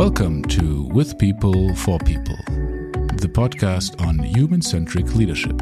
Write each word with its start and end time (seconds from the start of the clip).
Welcome 0.00 0.42
to 0.44 0.84
With 0.94 1.18
People 1.18 1.74
for 1.74 1.98
People, 1.98 2.38
the 2.46 3.28
podcast 3.30 4.00
on 4.00 4.18
human 4.18 4.62
centric 4.62 5.14
leadership. 5.14 5.58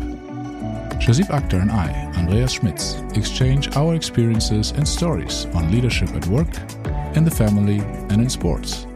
Shahzeeb 1.02 1.26
Akhtar 1.26 1.62
and 1.62 1.72
I, 1.72 1.90
Andreas 2.16 2.52
Schmitz, 2.52 3.02
exchange 3.16 3.74
our 3.74 3.96
experiences 3.96 4.70
and 4.70 4.86
stories 4.86 5.46
on 5.56 5.72
leadership 5.72 6.10
at 6.10 6.24
work, 6.28 6.56
in 7.16 7.24
the 7.24 7.32
family, 7.32 7.80
and 8.10 8.22
in 8.22 8.30
sports. 8.30 8.86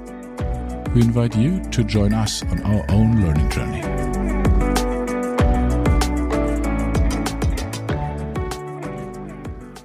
We 0.95 1.03
invite 1.03 1.35
you 1.37 1.61
to 1.73 1.83
join 1.83 2.15
us 2.15 2.45
on 2.45 2.63
our 2.63 2.89
own 2.93 3.21
learning 3.21 3.51
journey. 3.51 3.83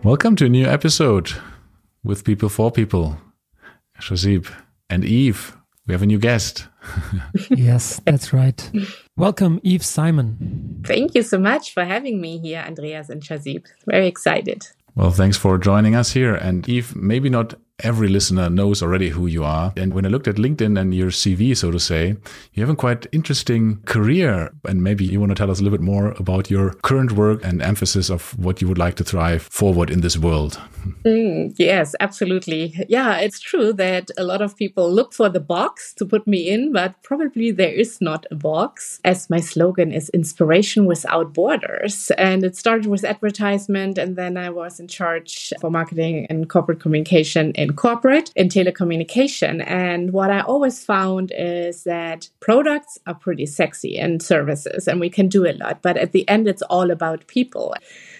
Welcome 0.04 0.36
to 0.36 0.46
a 0.46 0.50
new 0.50 0.68
episode 0.68 1.32
with 2.04 2.24
People 2.24 2.50
for 2.50 2.72
People. 2.72 3.18
Shahzeeb 4.00 4.46
and 4.90 5.04
Eve, 5.06 5.58
we 5.86 5.94
have 5.94 6.02
a 6.02 6.06
new 6.06 6.20
guest. 6.20 6.68
yes, 7.50 8.02
that's 8.06 8.34
right. 8.34 8.70
Welcome, 9.16 9.60
Eve 9.64 9.84
Simon. 9.84 10.84
Thank 10.86 11.16
you 11.16 11.24
so 11.24 11.38
much 11.38 11.74
for 11.74 11.86
having 11.86 12.22
me 12.22 12.40
here, 12.40 12.64
Andreas 12.66 13.10
and 13.10 13.22
Shahzeeb. 13.22 13.66
Very 13.86 14.08
excited. 14.08 14.68
Well, 14.96 15.12
thanks 15.12 15.38
for 15.38 15.58
joining 15.58 15.96
us 15.96 16.12
here. 16.12 16.36
And 16.36 16.68
Eve, 16.68 16.96
maybe 16.96 17.30
not 17.30 17.54
every 17.84 18.08
listener 18.08 18.50
knows 18.50 18.82
already 18.82 19.10
who 19.10 19.28
you 19.28 19.44
are. 19.44 19.72
And 19.78 19.94
when 19.94 20.06
I 20.06 20.10
looked 20.10 20.28
at 20.28 20.36
LinkedIn 20.36 20.80
and 20.80 20.96
your 20.96 21.12
CV, 21.12 21.56
so 21.56 21.70
to 21.70 21.80
say, 21.80 22.16
you 22.54 22.64
have 22.64 22.70
a 22.70 22.76
quite 22.76 23.06
interesting 23.12 23.82
career. 23.86 24.52
And 24.66 24.84
maybe 24.84 25.06
you 25.06 25.20
want 25.20 25.30
to 25.30 25.36
tell 25.36 25.52
us 25.52 25.60
a 25.60 25.64
little 25.64 25.78
bit 25.78 25.86
more 25.86 26.12
about 26.14 26.50
your 26.50 26.74
current 26.74 27.12
work 27.12 27.44
and 27.44 27.62
emphasis 27.62 28.10
of 28.10 28.38
what 28.40 28.62
you 28.62 28.68
would 28.68 28.80
like 28.80 28.96
to 28.96 29.04
thrive 29.04 29.44
forward 29.44 29.92
in 29.92 30.02
this 30.02 30.18
world. 30.18 30.60
Mm, 31.04 31.54
yes, 31.58 31.94
absolutely. 32.00 32.74
Yeah, 32.88 33.18
it's 33.18 33.40
true 33.40 33.74
that 33.74 34.10
a 34.18 34.24
lot 34.24 34.42
of 34.42 34.58
people 34.58 34.92
look 34.92 35.14
for 35.14 35.30
the 35.30 35.40
box 35.40 35.94
to 35.96 36.06
put 36.06 36.26
me 36.26 36.50
in, 36.50 36.72
but 36.72 36.96
probably 37.04 37.52
there 37.52 37.74
is 37.74 38.02
not 38.02 38.26
a 38.32 38.36
box, 38.36 39.00
as 39.04 39.30
my 39.30 39.40
slogan 39.40 39.92
is 39.92 40.10
inspiration 40.10 40.86
without 40.86 41.34
borders. 41.34 42.12
And 42.18 42.44
it 42.44 42.56
started 42.56 42.88
with 42.88 43.04
advertisement, 43.04 43.98
and 43.98 44.16
then 44.16 44.38
I 44.38 44.50
was 44.50 44.80
in 44.80 44.88
charge 44.88 45.54
for 45.60 45.70
marketing 45.70 46.26
and 46.30 46.50
corporate 46.50 46.80
communication 46.80 47.52
in 47.52 47.67
corporate 47.76 48.32
in 48.36 48.50
telecommunication. 48.50 49.64
And 49.68 50.14
what 50.14 50.30
I 50.30 50.42
always 50.42 50.84
found 50.84 51.32
is 51.36 51.84
that 51.84 52.30
products 52.40 52.98
are 53.08 53.16
pretty 53.16 53.46
sexy 53.46 53.98
and 53.98 54.22
services, 54.22 54.88
and 54.88 55.00
we 55.00 55.10
can 55.10 55.28
do 55.28 55.46
a 55.46 55.54
lot. 55.54 55.82
But 55.82 55.98
at 55.98 56.12
the 56.12 56.28
end, 56.28 56.48
it's 56.48 56.62
all 56.64 56.92
about 56.92 57.28
people. 57.28 57.74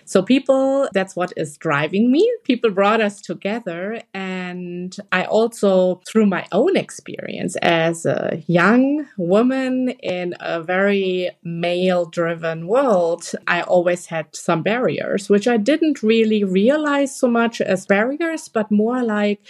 So 0.08 0.24
people, 0.24 0.88
that's 0.94 1.16
what 1.16 1.34
is 1.36 1.58
driving 1.58 2.12
me. 2.12 2.28
People 2.46 2.72
brought 2.72 3.02
us 3.02 3.22
together. 3.22 4.02
And 4.14 4.96
I 5.12 5.26
also, 5.26 6.02
through 6.08 6.28
my 6.28 6.46
own 6.54 6.78
experience 6.78 7.58
as 7.58 8.06
a 8.06 8.42
young 8.48 9.06
woman 9.18 9.90
in 10.02 10.34
a 10.40 10.64
very 10.64 11.32
male 11.44 12.06
driven 12.06 12.68
world, 12.68 13.30
I 13.48 13.62
always 13.62 14.06
had 14.06 14.34
some 14.34 14.64
barriers, 14.64 15.30
which 15.30 15.48
I 15.48 15.58
didn't 15.58 16.02
really 16.02 16.44
realize 16.46 17.20
so 17.20 17.28
much 17.28 17.60
as 17.60 17.86
barriers, 17.86 18.48
but 18.48 18.72
more 18.72 19.04
like, 19.04 19.42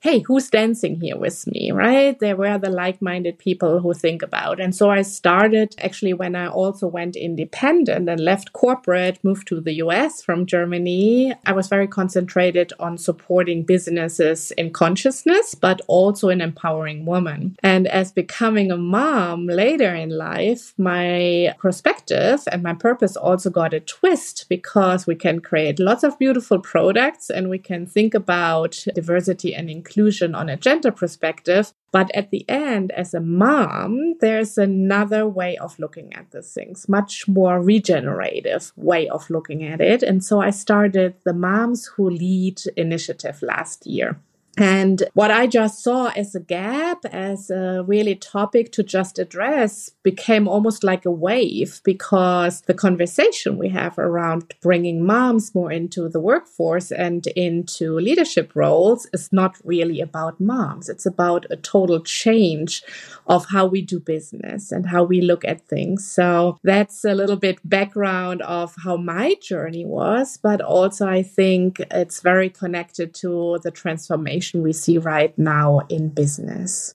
hey, 0.00 0.20
who's 0.20 0.48
dancing 0.50 1.00
here 1.00 1.16
with 1.16 1.46
me, 1.48 1.72
right? 1.72 2.18
There 2.20 2.36
were 2.36 2.58
the 2.58 2.70
like 2.70 3.00
minded 3.02 3.38
people 3.38 3.80
who 3.80 3.94
think 3.94 4.22
about. 4.22 4.60
And 4.60 4.74
so 4.74 4.90
I 4.90 5.02
started 5.02 5.74
actually 5.80 6.12
when 6.12 6.36
I 6.36 6.48
also 6.48 6.86
went 6.86 7.16
independent 7.16 8.08
and 8.08 8.20
left 8.20 8.52
corporate, 8.52 9.18
moved 9.24 9.48
to 9.48 9.60
the 9.60 9.74
US 9.86 10.22
from 10.22 10.46
Germany. 10.46 11.34
I 11.44 11.52
was 11.52 11.68
very 11.68 11.88
concentrated 11.88 12.72
on 12.78 12.98
supporting 12.98 13.64
businesses 13.64 14.52
in 14.52 14.70
consciousness, 14.72 15.54
but 15.54 15.80
also 15.88 16.28
in 16.28 16.40
empowering 16.40 17.04
women. 17.06 17.56
And 17.62 17.88
as 17.88 18.12
becoming 18.12 18.70
a 18.70 18.76
mom 18.76 19.46
later 19.48 19.94
in 19.94 20.10
life, 20.10 20.74
my 20.78 21.54
perspective 21.58 22.42
and 22.52 22.62
my 22.62 22.74
purpose 22.74 23.16
also 23.16 23.50
got 23.50 23.74
a 23.74 23.80
twist 23.80 24.46
because 24.48 25.06
we 25.06 25.14
can 25.14 25.40
create 25.40 25.80
lots 25.80 26.04
of 26.04 26.18
beautiful 26.18 26.60
products 26.60 27.30
and 27.30 27.48
we 27.48 27.58
can 27.58 27.86
think 27.86 28.14
about 28.14 28.84
diversity 28.94 29.54
and 29.54 29.68
inclusion 29.68 29.95
inclusion 29.96 30.34
on 30.34 30.48
a 30.48 30.56
gender 30.56 30.92
perspective. 30.92 31.72
But 31.92 32.14
at 32.14 32.30
the 32.30 32.44
end, 32.48 32.92
as 32.92 33.14
a 33.14 33.20
mom, 33.20 34.14
there's 34.20 34.58
another 34.58 35.26
way 35.26 35.56
of 35.56 35.78
looking 35.78 36.12
at 36.12 36.30
these 36.30 36.52
things, 36.52 36.88
much 36.88 37.26
more 37.26 37.62
regenerative 37.62 38.72
way 38.76 39.08
of 39.08 39.30
looking 39.30 39.64
at 39.64 39.80
it. 39.80 40.02
And 40.02 40.22
so 40.22 40.40
I 40.40 40.50
started 40.50 41.14
the 41.24 41.32
Moms 41.32 41.86
Who 41.86 42.10
Lead 42.10 42.60
initiative 42.76 43.40
last 43.42 43.86
year. 43.86 44.20
And 44.56 45.02
what 45.12 45.30
I 45.30 45.46
just 45.46 45.82
saw 45.82 46.06
as 46.16 46.34
a 46.34 46.40
gap, 46.40 47.04
as 47.04 47.50
a 47.50 47.84
really 47.86 48.14
topic 48.14 48.72
to 48.72 48.82
just 48.82 49.18
address, 49.18 49.90
became 50.02 50.48
almost 50.48 50.82
like 50.82 51.04
a 51.04 51.10
wave 51.10 51.82
because 51.84 52.62
the 52.62 52.72
conversation 52.72 53.58
we 53.58 53.68
have 53.68 53.98
around 53.98 54.54
bringing 54.62 55.04
moms 55.04 55.54
more 55.54 55.70
into 55.70 56.08
the 56.08 56.20
workforce 56.20 56.90
and 56.90 57.26
into 57.28 57.98
leadership 57.98 58.52
roles 58.54 59.06
is 59.12 59.30
not 59.30 59.56
really 59.62 60.00
about 60.00 60.40
moms. 60.40 60.88
It's 60.88 61.04
about 61.04 61.44
a 61.50 61.56
total 61.56 62.00
change 62.00 62.82
of 63.26 63.46
how 63.50 63.66
we 63.66 63.82
do 63.82 64.00
business 64.00 64.72
and 64.72 64.86
how 64.86 65.04
we 65.04 65.20
look 65.20 65.44
at 65.44 65.68
things. 65.68 66.10
So 66.10 66.58
that's 66.62 67.04
a 67.04 67.14
little 67.14 67.36
bit 67.36 67.58
background 67.68 68.40
of 68.42 68.74
how 68.82 68.96
my 68.96 69.34
journey 69.42 69.84
was, 69.84 70.38
but 70.38 70.62
also 70.62 71.06
I 71.06 71.22
think 71.22 71.82
it's 71.90 72.22
very 72.22 72.48
connected 72.48 73.12
to 73.16 73.58
the 73.62 73.70
transformation 73.70 74.45
we 74.54 74.72
see 74.72 74.98
right 74.98 75.36
now 75.38 75.80
in 75.88 76.08
business. 76.08 76.94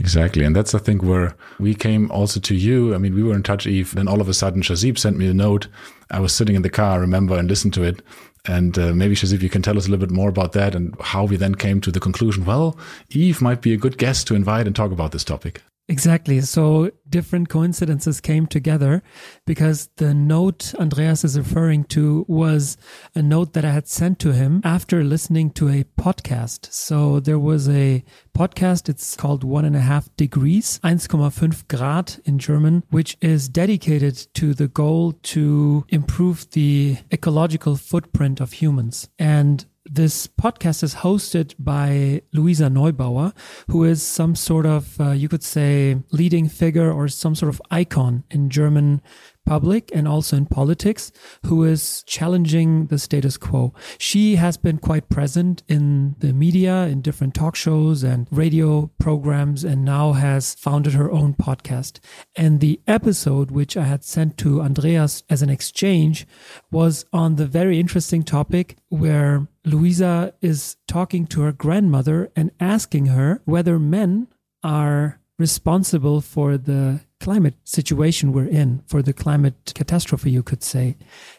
Exactly. 0.00 0.44
And 0.44 0.54
that's, 0.54 0.74
I 0.74 0.78
think, 0.78 1.02
where 1.02 1.34
we 1.58 1.74
came 1.74 2.10
also 2.12 2.38
to 2.40 2.54
you. 2.54 2.94
I 2.94 2.98
mean, 2.98 3.14
we 3.14 3.22
were 3.22 3.34
in 3.34 3.42
touch, 3.42 3.66
Eve. 3.66 3.94
Then 3.94 4.06
all 4.06 4.20
of 4.20 4.28
a 4.28 4.34
sudden, 4.34 4.62
Shahzeeb 4.62 4.96
sent 4.96 5.16
me 5.16 5.26
a 5.26 5.34
note. 5.34 5.66
I 6.10 6.20
was 6.20 6.32
sitting 6.32 6.54
in 6.54 6.62
the 6.62 6.70
car, 6.70 6.92
I 6.92 7.00
remember, 7.00 7.36
and 7.36 7.48
listened 7.48 7.74
to 7.74 7.82
it. 7.82 8.00
And 8.46 8.78
uh, 8.78 8.94
maybe, 8.94 9.16
Shahzeeb, 9.16 9.42
you 9.42 9.48
can 9.48 9.62
tell 9.62 9.76
us 9.76 9.86
a 9.86 9.90
little 9.90 10.06
bit 10.06 10.14
more 10.14 10.28
about 10.28 10.52
that 10.52 10.74
and 10.74 10.94
how 11.00 11.24
we 11.24 11.36
then 11.36 11.56
came 11.56 11.80
to 11.80 11.90
the 11.90 12.00
conclusion 12.00 12.44
well, 12.44 12.78
Eve 13.10 13.42
might 13.42 13.60
be 13.60 13.74
a 13.74 13.76
good 13.76 13.98
guest 13.98 14.26
to 14.28 14.36
invite 14.36 14.66
and 14.66 14.76
talk 14.76 14.92
about 14.92 15.10
this 15.10 15.24
topic. 15.24 15.62
Exactly. 15.90 16.38
So 16.42 16.90
different 17.08 17.48
coincidences 17.48 18.20
came 18.20 18.46
together 18.46 19.02
because 19.46 19.88
the 19.96 20.12
note 20.12 20.74
Andreas 20.78 21.24
is 21.24 21.38
referring 21.38 21.84
to 21.84 22.26
was 22.28 22.76
a 23.14 23.22
note 23.22 23.54
that 23.54 23.64
I 23.64 23.70
had 23.70 23.88
sent 23.88 24.18
to 24.18 24.32
him 24.32 24.60
after 24.64 25.02
listening 25.02 25.50
to 25.52 25.70
a 25.70 25.84
podcast. 25.98 26.70
So 26.70 27.20
there 27.20 27.38
was 27.38 27.70
a 27.70 28.04
podcast. 28.36 28.90
It's 28.90 29.16
called 29.16 29.44
One 29.44 29.64
and 29.64 29.76
a 29.76 29.80
Half 29.80 30.14
Degrees, 30.16 30.78
1,5 30.84 31.66
Grad 31.68 32.20
in 32.26 32.38
German, 32.38 32.84
which 32.90 33.16
is 33.22 33.48
dedicated 33.48 34.26
to 34.34 34.52
the 34.52 34.68
goal 34.68 35.12
to 35.12 35.86
improve 35.88 36.50
the 36.50 36.98
ecological 37.10 37.76
footprint 37.76 38.40
of 38.40 38.52
humans. 38.52 39.08
And 39.18 39.64
this 39.90 40.26
podcast 40.26 40.82
is 40.82 40.96
hosted 40.96 41.54
by 41.58 42.22
Luisa 42.32 42.64
Neubauer, 42.64 43.34
who 43.68 43.84
is 43.84 44.02
some 44.02 44.34
sort 44.34 44.66
of, 44.66 45.00
uh, 45.00 45.10
you 45.10 45.28
could 45.28 45.42
say, 45.42 45.96
leading 46.12 46.48
figure 46.48 46.92
or 46.92 47.08
some 47.08 47.34
sort 47.34 47.48
of 47.48 47.60
icon 47.70 48.24
in 48.30 48.50
German 48.50 49.00
public 49.48 49.90
and 49.94 50.06
also 50.06 50.36
in 50.36 50.44
politics 50.44 51.10
who 51.46 51.64
is 51.64 52.02
challenging 52.06 52.86
the 52.88 52.98
status 52.98 53.38
quo. 53.38 53.72
She 53.96 54.36
has 54.36 54.58
been 54.58 54.76
quite 54.76 55.08
present 55.08 55.62
in 55.66 56.16
the 56.18 56.34
media, 56.34 56.84
in 56.84 57.00
different 57.00 57.34
talk 57.34 57.56
shows 57.56 58.02
and 58.02 58.28
radio 58.30 58.90
programs, 58.98 59.64
and 59.64 59.86
now 59.86 60.12
has 60.12 60.54
founded 60.54 60.92
her 60.92 61.10
own 61.10 61.32
podcast. 61.32 61.98
And 62.36 62.60
the 62.60 62.80
episode, 62.86 63.50
which 63.50 63.74
I 63.74 63.84
had 63.84 64.04
sent 64.04 64.36
to 64.38 64.60
Andreas 64.60 65.22
as 65.30 65.40
an 65.40 65.48
exchange, 65.48 66.26
was 66.70 67.06
on 67.10 67.36
the 67.36 67.46
very 67.46 67.80
interesting 67.80 68.22
topic 68.22 68.76
where 68.90 69.48
Luisa 69.64 70.34
is 70.42 70.76
talking 70.86 71.26
to 71.28 71.40
her 71.40 71.52
grandmother 71.52 72.30
and 72.36 72.50
asking 72.60 73.06
her 73.06 73.40
whether 73.46 73.78
men 73.78 74.28
are 74.62 75.17
responsible 75.38 76.20
for 76.20 76.58
the 76.58 77.00
climate 77.20 77.54
situation 77.64 78.32
we're 78.32 78.46
in, 78.46 78.82
for 78.86 79.02
the 79.02 79.12
climate 79.12 79.72
catastrophe, 79.74 80.30
you 80.30 80.42
could 80.42 80.62
say. 80.62 80.96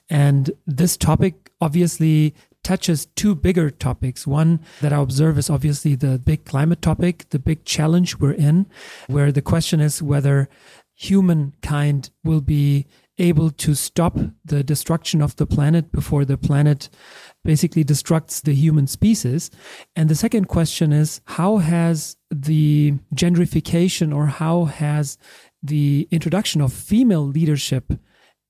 And 0.10 0.52
this 0.66 0.98
topic 0.98 1.52
obviously 1.62 2.34
touches 2.64 3.08
two 3.16 3.36
bigger 3.36 3.70
topics. 3.70 4.28
One 4.28 4.60
that 4.82 4.94
I 4.94 5.02
observe 5.02 5.38
is 5.38 5.50
obviously 5.50 5.96
the 5.96 6.20
big 6.20 6.46
climate 6.46 6.82
topic, 6.82 7.30
the 7.30 7.40
big 7.40 7.66
challenge 7.66 8.20
we're 8.20 8.34
in, 8.34 8.68
where 9.08 9.32
the 9.32 9.42
question 9.42 9.80
is 9.80 10.02
whether 10.02 10.50
humankind 10.96 12.10
will 12.24 12.42
be 12.42 12.86
able 13.18 13.52
to 13.52 13.76
stop 13.76 14.18
the 14.46 14.64
destruction 14.64 15.22
of 15.22 15.36
the 15.36 15.46
planet 15.46 15.92
before 15.92 16.26
the 16.26 16.38
planet 16.38 16.90
basically 17.44 17.84
destructs 17.84 18.42
the 18.42 18.54
human 18.54 18.88
species. 18.88 19.50
And 19.96 20.10
the 20.10 20.16
second 20.16 20.48
question 20.48 20.92
is 20.92 21.22
how 21.26 21.58
has 21.58 22.18
the 22.30 22.94
gentrification 23.16 24.16
or 24.16 24.28
how 24.28 24.66
has 24.66 25.18
the 25.64 26.08
introduction 26.12 26.62
of 26.62 26.74
female 26.74 27.26
leadership 27.26 27.94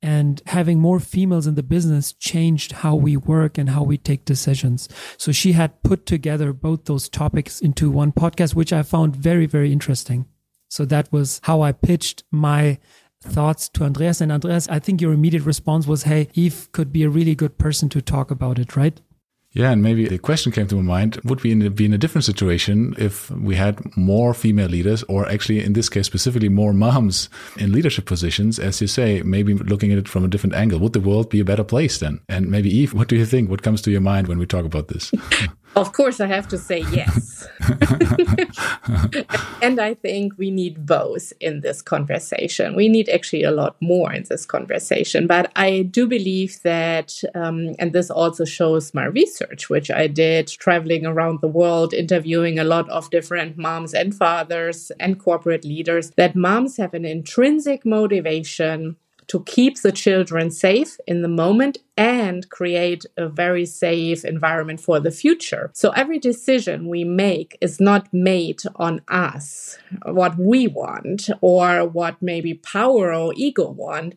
and 0.01 0.41
having 0.45 0.79
more 0.79 0.99
females 0.99 1.45
in 1.45 1.55
the 1.55 1.63
business 1.63 2.13
changed 2.13 2.71
how 2.71 2.95
we 2.95 3.17
work 3.17 3.57
and 3.57 3.71
how 3.71 3.83
we 3.83 3.97
take 3.97 4.23
decisions. 4.23 4.87
So 5.17 5.31
she 5.31 5.51
had 5.51 5.81
put 5.83 6.05
together 6.05 6.53
both 6.53 6.85
those 6.85 7.09
topics 7.09 7.59
into 7.59 7.91
one 7.91 8.13
podcast, 8.13 8.55
which 8.55 8.71
I 8.71 8.83
found 8.83 9.15
very, 9.15 9.45
very 9.45 9.73
interesting. 9.73 10.25
So 10.69 10.85
that 10.85 11.11
was 11.11 11.41
how 11.43 11.61
I 11.61 11.73
pitched 11.73 12.23
my 12.31 12.77
thoughts 13.21 13.69
to 13.69 13.83
Andreas. 13.83 14.21
And 14.21 14.31
Andreas, 14.31 14.67
I 14.69 14.79
think 14.79 15.01
your 15.01 15.13
immediate 15.13 15.43
response 15.43 15.87
was, 15.87 16.03
Hey, 16.03 16.29
Eve 16.33 16.69
could 16.71 16.91
be 16.91 17.03
a 17.03 17.09
really 17.09 17.35
good 17.35 17.57
person 17.57 17.89
to 17.89 18.01
talk 18.01 18.31
about 18.31 18.59
it, 18.59 18.75
right? 18.75 18.99
Yeah, 19.51 19.71
and 19.71 19.81
maybe 19.81 20.07
the 20.07 20.19
question 20.19 20.51
came 20.51 20.67
to 20.67 20.75
my 20.75 20.83
mind, 20.83 21.19
would 21.23 21.41
we 21.41 21.55
be 21.69 21.85
in 21.85 21.93
a 21.93 21.97
different 21.97 22.23
situation 22.23 22.93
if 22.99 23.31
we 23.31 23.55
had 23.55 23.79
more 23.97 24.35
female 24.35 24.67
leaders, 24.67 25.01
or 25.03 25.27
actually 25.27 25.63
in 25.63 25.73
this 25.73 25.89
case 25.89 26.05
specifically 26.05 26.49
more 26.49 26.71
moms 26.71 27.29
in 27.57 27.71
leadership 27.71 28.05
positions, 28.05 28.59
as 28.59 28.79
you 28.79 28.85
say, 28.85 29.23
maybe 29.23 29.55
looking 29.55 29.91
at 29.91 29.97
it 29.97 30.07
from 30.07 30.23
a 30.23 30.27
different 30.27 30.53
angle, 30.53 30.79
would 30.79 30.93
the 30.93 30.99
world 30.99 31.31
be 31.31 31.39
a 31.39 31.45
better 31.45 31.63
place 31.63 31.97
then? 31.97 32.19
And 32.29 32.51
maybe 32.51 32.69
Eve, 32.69 32.93
what 32.93 33.07
do 33.07 33.15
you 33.15 33.25
think? 33.25 33.49
What 33.49 33.63
comes 33.63 33.81
to 33.83 33.91
your 33.91 34.01
mind 34.01 34.27
when 34.27 34.37
we 34.37 34.45
talk 34.45 34.65
about 34.65 34.89
this? 34.89 35.11
Of 35.75 35.93
course, 35.93 36.19
I 36.19 36.27
have 36.27 36.47
to 36.49 36.57
say 36.57 36.83
yes. 36.91 37.47
and 39.61 39.79
I 39.79 39.93
think 39.93 40.33
we 40.37 40.51
need 40.51 40.85
both 40.85 41.31
in 41.39 41.61
this 41.61 41.81
conversation. 41.81 42.75
We 42.75 42.89
need 42.89 43.07
actually 43.07 43.43
a 43.43 43.51
lot 43.51 43.75
more 43.79 44.11
in 44.11 44.25
this 44.29 44.45
conversation. 44.45 45.27
But 45.27 45.51
I 45.55 45.83
do 45.83 46.07
believe 46.07 46.61
that, 46.63 47.21
um, 47.35 47.75
and 47.77 47.93
this 47.93 48.09
also 48.09 48.45
shows 48.45 48.93
my 48.93 49.05
research, 49.05 49.69
which 49.69 49.91
I 49.91 50.07
did 50.07 50.47
traveling 50.47 51.05
around 51.05 51.39
the 51.41 51.47
world, 51.47 51.93
interviewing 51.93 52.59
a 52.59 52.63
lot 52.63 52.89
of 52.89 53.09
different 53.09 53.57
moms 53.57 53.93
and 53.93 54.13
fathers 54.13 54.91
and 54.99 55.19
corporate 55.19 55.63
leaders, 55.63 56.11
that 56.17 56.35
moms 56.35 56.77
have 56.77 56.93
an 56.93 57.05
intrinsic 57.05 57.85
motivation 57.85 58.97
to 59.29 59.43
keep 59.43 59.81
the 59.81 59.91
children 59.91 60.51
safe 60.51 60.97
in 61.07 61.21
the 61.21 61.27
moment 61.27 61.77
and 61.95 62.49
create 62.49 63.05
a 63.15 63.29
very 63.29 63.65
safe 63.65 64.25
environment 64.25 64.79
for 64.79 64.99
the 64.99 65.11
future. 65.11 65.69
So 65.73 65.91
every 65.91 66.17
decision 66.17 66.87
we 66.87 67.03
make 67.03 67.57
is 67.61 67.79
not 67.79 68.11
made 68.11 68.61
on 68.75 69.01
us, 69.07 69.77
what 70.03 70.37
we 70.37 70.67
want 70.67 71.29
or 71.41 71.87
what 71.87 72.21
maybe 72.21 72.55
power 72.55 73.13
or 73.13 73.33
ego 73.35 73.69
want. 73.69 74.15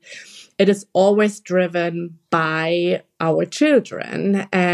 It 0.58 0.68
is 0.68 0.86
always 0.92 1.40
driven 1.40 2.18
by 2.30 3.02
our 3.20 3.44
children. 3.44 4.48
And 4.52 4.71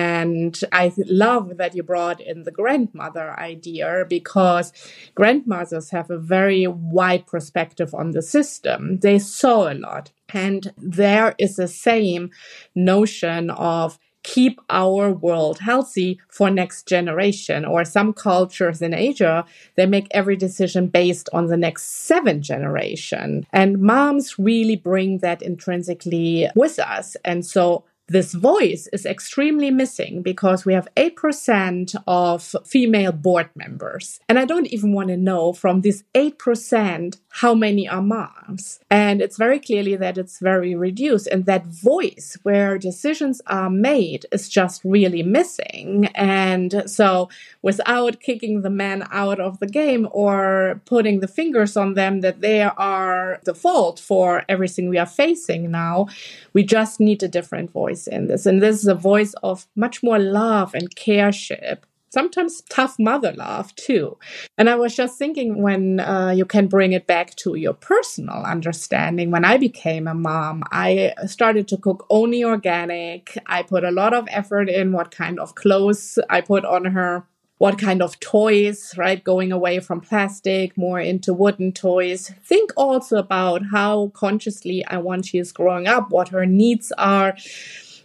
I 0.72 0.92
love 0.96 1.56
that 1.56 1.74
you 1.74 1.82
brought 1.82 2.20
in 2.20 2.44
the 2.44 2.50
grandmother 2.50 3.38
idea 3.38 4.04
because 4.08 4.72
grandmothers 5.14 5.90
have 5.90 6.10
a 6.10 6.18
very 6.18 6.66
wide 6.66 7.26
perspective 7.26 7.94
on 7.94 8.12
the 8.12 8.22
system. 8.22 8.98
They 9.00 9.18
saw 9.18 9.70
a 9.70 9.74
lot. 9.74 10.10
And 10.32 10.72
there 10.76 11.34
is 11.38 11.56
the 11.56 11.68
same 11.68 12.30
notion 12.74 13.50
of 13.50 13.98
keep 14.24 14.60
our 14.68 15.12
world 15.12 15.60
healthy 15.60 16.20
for 16.28 16.50
next 16.50 16.86
generation 16.86 17.64
or 17.64 17.84
some 17.84 18.12
cultures 18.12 18.82
in 18.82 18.92
asia 18.92 19.44
they 19.76 19.86
make 19.86 20.06
every 20.10 20.36
decision 20.36 20.88
based 20.88 21.28
on 21.32 21.46
the 21.46 21.56
next 21.56 21.84
seven 21.84 22.42
generation 22.42 23.46
and 23.52 23.80
moms 23.80 24.38
really 24.38 24.76
bring 24.76 25.18
that 25.18 25.40
intrinsically 25.40 26.48
with 26.56 26.78
us 26.78 27.16
and 27.24 27.46
so 27.46 27.84
this 28.08 28.32
voice 28.32 28.88
is 28.92 29.04
extremely 29.04 29.70
missing 29.70 30.22
because 30.22 30.64
we 30.64 30.72
have 30.72 30.88
8% 30.96 31.94
of 32.06 32.54
female 32.66 33.12
board 33.12 33.50
members. 33.54 34.20
And 34.28 34.38
I 34.38 34.44
don't 34.44 34.66
even 34.68 34.92
want 34.92 35.08
to 35.08 35.16
know 35.16 35.52
from 35.52 35.82
this 35.82 36.04
8% 36.14 37.18
how 37.40 37.54
many 37.54 37.88
are 37.88 38.02
moms. 38.02 38.80
And 38.90 39.22
it's 39.22 39.36
very 39.36 39.60
clearly 39.60 39.94
that 39.94 40.18
it's 40.18 40.40
very 40.40 40.74
reduced. 40.74 41.28
And 41.28 41.46
that 41.46 41.66
voice 41.66 42.36
where 42.42 42.78
decisions 42.78 43.40
are 43.46 43.70
made 43.70 44.26
is 44.32 44.48
just 44.48 44.82
really 44.84 45.22
missing. 45.22 46.06
And 46.16 46.82
so 46.86 47.28
without 47.62 48.18
kicking 48.18 48.62
the 48.62 48.70
men 48.70 49.06
out 49.12 49.38
of 49.38 49.60
the 49.60 49.68
game 49.68 50.08
or 50.10 50.80
putting 50.84 51.20
the 51.20 51.28
fingers 51.28 51.76
on 51.76 51.94
them 51.94 52.22
that 52.22 52.40
they 52.40 52.62
are 52.62 53.40
the 53.44 53.54
fault 53.54 54.00
for 54.00 54.44
everything 54.48 54.88
we 54.88 54.98
are 54.98 55.06
facing 55.06 55.70
now, 55.70 56.08
we 56.54 56.64
just 56.64 56.98
need 56.98 57.22
a 57.22 57.28
different 57.28 57.70
voice 57.70 58.08
in 58.08 58.26
this. 58.26 58.46
And 58.46 58.60
this 58.60 58.80
is 58.80 58.88
a 58.88 58.96
voice 58.96 59.34
of 59.44 59.68
much 59.76 60.02
more 60.02 60.18
love 60.18 60.74
and 60.74 60.94
careship 60.96 61.78
sometimes 62.10 62.62
tough 62.68 62.98
mother 62.98 63.32
love 63.32 63.74
too. 63.74 64.16
And 64.56 64.68
I 64.68 64.76
was 64.76 64.94
just 64.94 65.18
thinking 65.18 65.62
when 65.62 66.00
uh, 66.00 66.30
you 66.30 66.44
can 66.44 66.66
bring 66.66 66.92
it 66.92 67.06
back 67.06 67.34
to 67.36 67.54
your 67.54 67.74
personal 67.74 68.42
understanding. 68.44 69.30
When 69.30 69.44
I 69.44 69.58
became 69.58 70.06
a 70.06 70.14
mom, 70.14 70.62
I 70.70 71.14
started 71.26 71.68
to 71.68 71.76
cook 71.76 72.06
only 72.10 72.44
organic. 72.44 73.36
I 73.46 73.62
put 73.62 73.84
a 73.84 73.90
lot 73.90 74.14
of 74.14 74.26
effort 74.30 74.68
in 74.68 74.92
what 74.92 75.10
kind 75.10 75.38
of 75.38 75.54
clothes 75.54 76.18
I 76.28 76.40
put 76.40 76.64
on 76.64 76.86
her. 76.86 77.24
What 77.58 77.76
kind 77.76 78.02
of 78.02 78.20
toys, 78.20 78.94
right? 78.96 79.22
Going 79.24 79.50
away 79.50 79.80
from 79.80 80.00
plastic, 80.00 80.78
more 80.78 81.00
into 81.00 81.34
wooden 81.34 81.72
toys. 81.72 82.32
Think 82.44 82.70
also 82.76 83.16
about 83.16 83.62
how 83.72 84.12
consciously 84.14 84.84
I 84.86 84.98
want 84.98 85.26
she 85.26 85.38
is 85.38 85.50
growing 85.50 85.88
up, 85.88 86.10
what 86.10 86.28
her 86.28 86.46
needs 86.46 86.92
are 86.96 87.34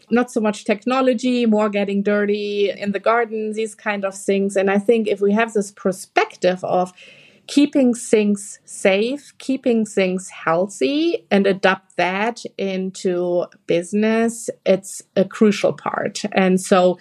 not 0.09 0.31
so 0.31 0.39
much 0.39 0.65
technology, 0.65 1.45
more 1.45 1.69
getting 1.69 2.03
dirty 2.03 2.69
in 2.69 2.91
the 2.91 2.99
garden, 2.99 3.53
these 3.53 3.75
kind 3.75 4.05
of 4.05 4.15
things. 4.15 4.55
And 4.55 4.69
I 4.69 4.79
think 4.79 5.07
if 5.07 5.21
we 5.21 5.33
have 5.33 5.53
this 5.53 5.71
perspective 5.71 6.63
of 6.63 6.93
keeping 7.47 7.93
things 7.93 8.59
safe, 8.65 9.33
keeping 9.37 9.85
things 9.85 10.29
healthy, 10.29 11.25
and 11.29 11.45
adapt 11.45 11.97
that 11.97 12.41
into 12.57 13.45
business, 13.67 14.49
it's 14.65 15.01
a 15.15 15.25
crucial 15.25 15.73
part. 15.73 16.23
And 16.31 16.59
so, 16.59 16.97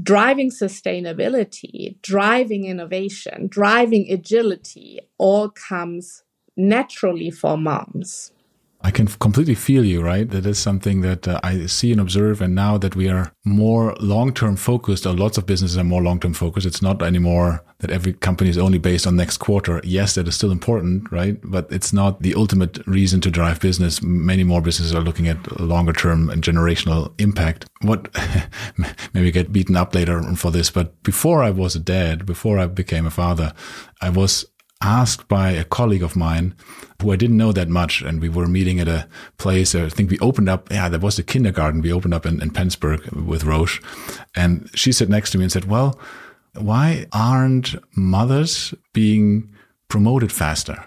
driving 0.00 0.50
sustainability, 0.50 2.00
driving 2.02 2.64
innovation, 2.64 3.48
driving 3.48 4.10
agility 4.10 5.00
all 5.18 5.50
comes 5.50 6.22
naturally 6.56 7.30
for 7.30 7.56
moms. 7.56 8.32
I 8.80 8.92
can 8.92 9.08
completely 9.08 9.56
feel 9.56 9.84
you, 9.84 10.00
right? 10.00 10.28
That 10.30 10.46
is 10.46 10.58
something 10.58 11.00
that 11.00 11.26
uh, 11.26 11.40
I 11.42 11.66
see 11.66 11.90
and 11.90 12.00
observe. 12.00 12.40
And 12.40 12.54
now 12.54 12.78
that 12.78 12.94
we 12.94 13.08
are 13.08 13.32
more 13.44 13.96
long 13.98 14.32
term 14.32 14.54
focused, 14.54 15.04
or 15.04 15.14
lots 15.14 15.36
of 15.36 15.46
businesses 15.46 15.76
are 15.76 15.84
more 15.84 16.02
long 16.02 16.20
term 16.20 16.32
focused, 16.32 16.66
it's 16.66 16.80
not 16.80 17.02
anymore 17.02 17.64
that 17.80 17.90
every 17.90 18.12
company 18.12 18.50
is 18.50 18.58
only 18.58 18.78
based 18.78 19.06
on 19.06 19.16
next 19.16 19.38
quarter. 19.38 19.80
Yes, 19.82 20.14
that 20.14 20.28
is 20.28 20.36
still 20.36 20.52
important, 20.52 21.10
right? 21.10 21.38
But 21.42 21.66
it's 21.72 21.92
not 21.92 22.22
the 22.22 22.34
ultimate 22.34 22.84
reason 22.86 23.20
to 23.22 23.30
drive 23.30 23.60
business. 23.60 24.00
Many 24.00 24.44
more 24.44 24.62
businesses 24.62 24.94
are 24.94 25.02
looking 25.02 25.26
at 25.26 25.60
longer 25.60 25.92
term 25.92 26.30
and 26.30 26.42
generational 26.42 27.12
impact. 27.20 27.66
What 27.82 28.14
maybe 29.12 29.32
get 29.32 29.52
beaten 29.52 29.76
up 29.76 29.92
later 29.92 30.22
for 30.34 30.52
this, 30.52 30.70
but 30.70 31.02
before 31.02 31.42
I 31.42 31.50
was 31.50 31.74
a 31.74 31.80
dad, 31.80 32.26
before 32.26 32.60
I 32.60 32.66
became 32.66 33.06
a 33.06 33.10
father, 33.10 33.52
I 34.00 34.10
was 34.10 34.46
asked 34.80 35.26
by 35.28 35.50
a 35.50 35.64
colleague 35.64 36.02
of 36.02 36.16
mine 36.16 36.54
who 37.02 37.12
I 37.12 37.16
didn't 37.16 37.36
know 37.36 37.52
that 37.52 37.68
much. 37.68 38.00
And 38.02 38.20
we 38.20 38.28
were 38.28 38.46
meeting 38.46 38.80
at 38.80 38.88
a 38.88 39.08
place, 39.36 39.74
I 39.74 39.88
think 39.88 40.10
we 40.10 40.18
opened 40.20 40.48
up, 40.48 40.70
yeah, 40.70 40.88
there 40.88 41.00
was 41.00 41.18
a 41.18 41.22
kindergarten 41.22 41.82
we 41.82 41.92
opened 41.92 42.14
up 42.14 42.26
in, 42.26 42.40
in 42.40 42.50
Penzberg 42.50 43.12
with 43.12 43.44
Roche. 43.44 43.80
And 44.34 44.70
she 44.74 44.92
sat 44.92 45.08
next 45.08 45.30
to 45.30 45.38
me 45.38 45.44
and 45.44 45.52
said, 45.52 45.66
well, 45.66 45.98
why 46.54 47.06
aren't 47.12 47.74
mothers 47.96 48.74
being 48.92 49.50
promoted 49.88 50.32
faster? 50.32 50.84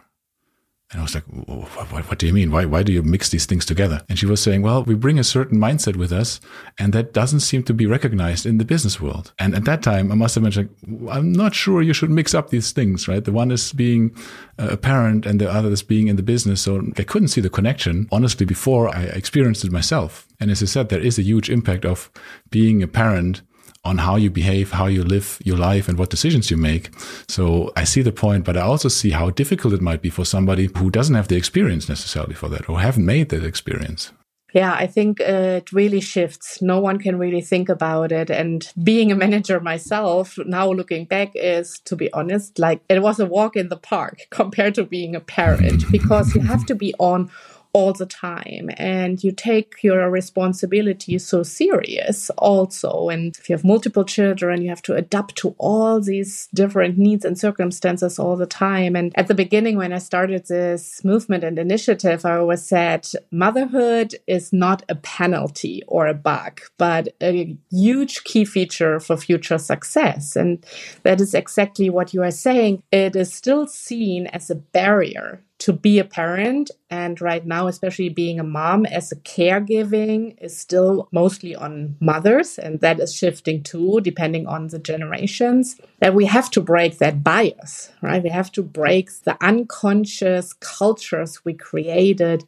And 0.91 0.99
I 0.99 1.03
was 1.03 1.15
like, 1.15 1.23
what, 1.23 2.09
what, 2.09 2.19
do 2.19 2.27
you 2.27 2.33
mean? 2.33 2.51
Why, 2.51 2.65
why 2.65 2.83
do 2.83 2.91
you 2.91 3.01
mix 3.01 3.29
these 3.29 3.45
things 3.45 3.65
together? 3.65 4.01
And 4.09 4.19
she 4.19 4.25
was 4.25 4.43
saying, 4.43 4.61
well, 4.61 4.83
we 4.83 4.93
bring 4.93 5.17
a 5.17 5.23
certain 5.23 5.57
mindset 5.57 5.95
with 5.95 6.11
us 6.11 6.41
and 6.77 6.91
that 6.91 7.13
doesn't 7.13 7.39
seem 7.39 7.63
to 7.63 7.73
be 7.73 7.85
recognized 7.85 8.45
in 8.45 8.57
the 8.57 8.65
business 8.65 8.99
world. 8.99 9.31
And 9.39 9.55
at 9.55 9.63
that 9.65 9.83
time, 9.83 10.11
I 10.11 10.15
must 10.15 10.35
have 10.35 10.43
mentioned, 10.43 10.69
I'm 11.09 11.31
not 11.31 11.55
sure 11.55 11.81
you 11.81 11.93
should 11.93 12.09
mix 12.09 12.33
up 12.33 12.49
these 12.49 12.73
things, 12.73 13.07
right? 13.07 13.23
The 13.23 13.31
one 13.31 13.51
is 13.51 13.71
being 13.71 14.13
uh, 14.59 14.69
a 14.71 14.77
parent 14.77 15.25
and 15.25 15.39
the 15.39 15.49
other 15.49 15.69
is 15.71 15.81
being 15.81 16.07
in 16.07 16.17
the 16.17 16.23
business. 16.23 16.61
So 16.61 16.85
I 16.97 17.03
couldn't 17.03 17.29
see 17.29 17.41
the 17.41 17.49
connection, 17.49 18.09
honestly, 18.11 18.45
before 18.45 18.93
I 18.93 19.03
experienced 19.03 19.63
it 19.63 19.71
myself. 19.71 20.27
And 20.41 20.51
as 20.51 20.61
I 20.61 20.65
said, 20.65 20.89
there 20.89 20.99
is 20.99 21.17
a 21.17 21.23
huge 21.23 21.49
impact 21.49 21.85
of 21.85 22.11
being 22.49 22.83
a 22.83 22.87
parent 22.87 23.43
on 23.83 23.97
how 23.97 24.15
you 24.15 24.29
behave, 24.29 24.71
how 24.71 24.85
you 24.85 25.03
live 25.03 25.39
your 25.43 25.57
life 25.57 25.87
and 25.87 25.97
what 25.97 26.09
decisions 26.09 26.51
you 26.51 26.57
make. 26.57 26.89
So 27.27 27.71
I 27.75 27.83
see 27.83 28.01
the 28.01 28.11
point, 28.11 28.45
but 28.45 28.57
I 28.57 28.61
also 28.61 28.89
see 28.89 29.11
how 29.11 29.31
difficult 29.31 29.73
it 29.73 29.81
might 29.81 30.01
be 30.01 30.09
for 30.09 30.25
somebody 30.25 30.69
who 30.77 30.91
doesn't 30.91 31.15
have 31.15 31.27
the 31.27 31.37
experience 31.37 31.89
necessarily 31.89 32.35
for 32.35 32.49
that 32.49 32.69
or 32.69 32.79
haven't 32.79 33.05
made 33.05 33.29
that 33.29 33.43
experience. 33.43 34.11
Yeah, 34.53 34.73
I 34.73 34.85
think 34.85 35.21
uh, 35.21 35.61
it 35.61 35.71
really 35.71 36.01
shifts. 36.01 36.61
No 36.61 36.79
one 36.79 36.99
can 36.99 37.17
really 37.17 37.41
think 37.41 37.69
about 37.69 38.11
it. 38.11 38.29
And 38.29 38.69
being 38.83 39.11
a 39.11 39.15
manager 39.15 39.59
myself, 39.61 40.37
now 40.45 40.69
looking 40.69 41.05
back, 41.05 41.31
is 41.35 41.79
to 41.85 41.95
be 41.95 42.11
honest, 42.11 42.59
like 42.59 42.81
it 42.89 43.01
was 43.01 43.19
a 43.19 43.25
walk 43.25 43.55
in 43.55 43.69
the 43.69 43.77
park 43.77 44.19
compared 44.29 44.75
to 44.75 44.83
being 44.83 45.15
a 45.15 45.21
parent 45.21 45.83
because 45.91 46.35
you 46.35 46.41
have 46.41 46.65
to 46.65 46.75
be 46.75 46.93
on 46.99 47.31
all 47.73 47.93
the 47.93 48.05
time 48.05 48.69
and 48.77 49.23
you 49.23 49.31
take 49.31 49.83
your 49.83 50.09
responsibility 50.09 51.17
so 51.19 51.43
serious 51.43 52.29
also. 52.37 53.09
And 53.09 53.35
if 53.37 53.49
you 53.49 53.55
have 53.55 53.63
multiple 53.63 54.03
children 54.03 54.61
you 54.61 54.69
have 54.69 54.81
to 54.83 54.95
adapt 54.95 55.35
to 55.37 55.55
all 55.57 56.01
these 56.01 56.47
different 56.53 56.97
needs 56.97 57.25
and 57.25 57.37
circumstances 57.37 58.19
all 58.19 58.35
the 58.35 58.45
time. 58.45 58.95
And 58.95 59.11
at 59.15 59.27
the 59.27 59.35
beginning 59.35 59.77
when 59.77 59.93
i 59.93 59.97
started 59.97 60.47
this 60.47 61.03
movement 61.03 61.43
and 61.43 61.57
initiative 61.57 62.25
i 62.25 62.37
always 62.37 62.63
said 62.63 63.07
motherhood 63.31 64.15
is 64.27 64.51
not 64.51 64.83
a 64.89 64.95
penalty 64.95 65.83
or 65.87 66.07
a 66.07 66.13
bug 66.13 66.61
but 66.77 67.09
a 67.21 67.57
huge 67.71 68.23
key 68.23 68.45
feature 68.45 68.99
for 68.99 69.17
future 69.17 69.57
success. 69.57 70.35
And 70.35 70.65
that 71.03 71.21
is 71.21 71.33
exactly 71.33 71.89
what 71.89 72.13
you 72.13 72.23
are 72.23 72.31
saying. 72.31 72.83
It 72.91 73.15
is 73.15 73.33
still 73.33 73.67
seen 73.67 74.27
as 74.27 74.49
a 74.49 74.55
barrier 74.55 75.41
to 75.61 75.71
be 75.71 75.99
a 75.99 76.03
parent 76.03 76.71
and 76.89 77.21
right 77.21 77.45
now 77.45 77.67
especially 77.67 78.09
being 78.09 78.39
a 78.39 78.43
mom 78.43 78.83
as 78.87 79.11
a 79.11 79.15
caregiving 79.15 80.35
is 80.41 80.57
still 80.57 81.07
mostly 81.11 81.55
on 81.55 81.95
mothers 81.99 82.57
and 82.57 82.79
that 82.81 82.99
is 82.99 83.13
shifting 83.13 83.61
too 83.61 84.01
depending 84.01 84.47
on 84.47 84.67
the 84.67 84.79
generations. 84.79 85.79
That 85.99 86.15
we 86.15 86.25
have 86.25 86.49
to 86.51 86.61
break 86.61 86.97
that 86.97 87.23
bias 87.23 87.91
right? 88.01 88.23
We 88.23 88.29
have 88.29 88.51
to 88.53 88.63
break 88.63 89.11
the 89.23 89.37
unconscious 89.39 90.53
cultures 90.53 91.45
we 91.45 91.53
created 91.53 92.43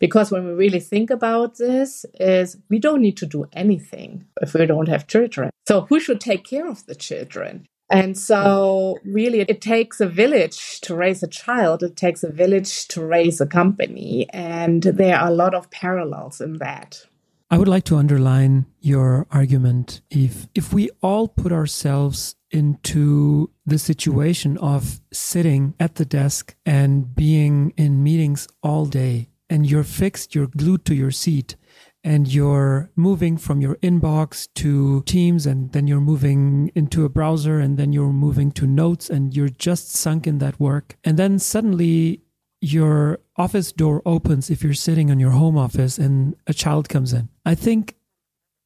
because 0.00 0.32
when 0.32 0.44
we 0.44 0.52
really 0.52 0.80
think 0.80 1.10
about 1.10 1.58
this 1.58 2.04
is 2.18 2.56
we 2.68 2.80
don't 2.80 3.02
need 3.02 3.16
to 3.18 3.26
do 3.26 3.46
anything 3.52 4.26
if 4.42 4.54
we 4.54 4.66
don't 4.66 4.88
have 4.88 5.06
children. 5.06 5.50
So 5.68 5.82
who 5.82 6.00
should 6.00 6.20
take 6.20 6.44
care 6.44 6.68
of 6.68 6.86
the 6.86 6.96
children 6.96 7.66
and 7.90 8.18
so, 8.18 8.98
really, 9.04 9.40
it 9.40 9.60
takes 9.60 10.00
a 10.00 10.08
village 10.08 10.80
to 10.82 10.94
raise 10.94 11.22
a 11.22 11.28
child. 11.28 11.82
It 11.82 11.96
takes 11.96 12.22
a 12.22 12.30
village 12.30 12.86
to 12.88 13.04
raise 13.04 13.40
a 13.40 13.46
company. 13.46 14.28
And 14.30 14.82
there 14.82 15.16
are 15.16 15.28
a 15.28 15.34
lot 15.34 15.54
of 15.54 15.70
parallels 15.70 16.40
in 16.40 16.58
that. 16.58 17.06
I 17.50 17.56
would 17.56 17.68
like 17.68 17.84
to 17.84 17.96
underline 17.96 18.66
your 18.80 19.26
argument, 19.30 20.02
Eve. 20.10 20.48
If 20.54 20.74
we 20.74 20.90
all 21.02 21.28
put 21.28 21.50
ourselves 21.50 22.36
into 22.50 23.50
the 23.64 23.78
situation 23.78 24.58
of 24.58 25.00
sitting 25.12 25.74
at 25.80 25.94
the 25.94 26.04
desk 26.04 26.54
and 26.66 27.14
being 27.14 27.72
in 27.78 28.02
meetings 28.02 28.48
all 28.62 28.84
day, 28.84 29.28
and 29.48 29.64
you're 29.64 29.82
fixed, 29.82 30.34
you're 30.34 30.46
glued 30.46 30.84
to 30.84 30.94
your 30.94 31.10
seat, 31.10 31.56
and 32.04 32.32
you're 32.32 32.90
moving 32.94 33.36
from 33.36 33.60
your 33.60 33.76
inbox 33.76 34.48
to 34.54 35.02
Teams, 35.02 35.46
and 35.46 35.72
then 35.72 35.86
you're 35.86 36.00
moving 36.00 36.70
into 36.74 37.04
a 37.04 37.08
browser, 37.08 37.58
and 37.58 37.76
then 37.76 37.92
you're 37.92 38.12
moving 38.12 38.52
to 38.52 38.66
notes, 38.66 39.10
and 39.10 39.34
you're 39.34 39.48
just 39.48 39.90
sunk 39.90 40.26
in 40.26 40.38
that 40.38 40.60
work. 40.60 40.96
And 41.04 41.18
then 41.18 41.38
suddenly 41.38 42.22
your 42.60 43.20
office 43.36 43.72
door 43.72 44.02
opens 44.04 44.50
if 44.50 44.62
you're 44.62 44.74
sitting 44.74 45.08
in 45.08 45.20
your 45.20 45.30
home 45.30 45.56
office 45.56 45.98
and 45.98 46.34
a 46.46 46.54
child 46.54 46.88
comes 46.88 47.12
in. 47.12 47.28
I 47.44 47.54
think 47.54 47.94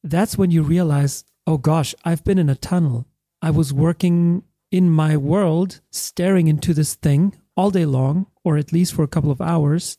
that's 0.02 0.38
when 0.38 0.50
you 0.50 0.62
realize, 0.62 1.24
oh 1.46 1.58
gosh, 1.58 1.94
I've 2.04 2.24
been 2.24 2.38
in 2.38 2.48
a 2.48 2.54
tunnel. 2.54 3.06
I 3.40 3.50
was 3.50 3.72
working 3.72 4.44
in 4.70 4.90
my 4.90 5.16
world, 5.16 5.80
staring 5.90 6.48
into 6.48 6.72
this 6.72 6.94
thing 6.94 7.36
all 7.56 7.70
day 7.70 7.84
long, 7.84 8.26
or 8.44 8.56
at 8.56 8.72
least 8.72 8.94
for 8.94 9.02
a 9.02 9.08
couple 9.08 9.30
of 9.30 9.40
hours. 9.40 9.98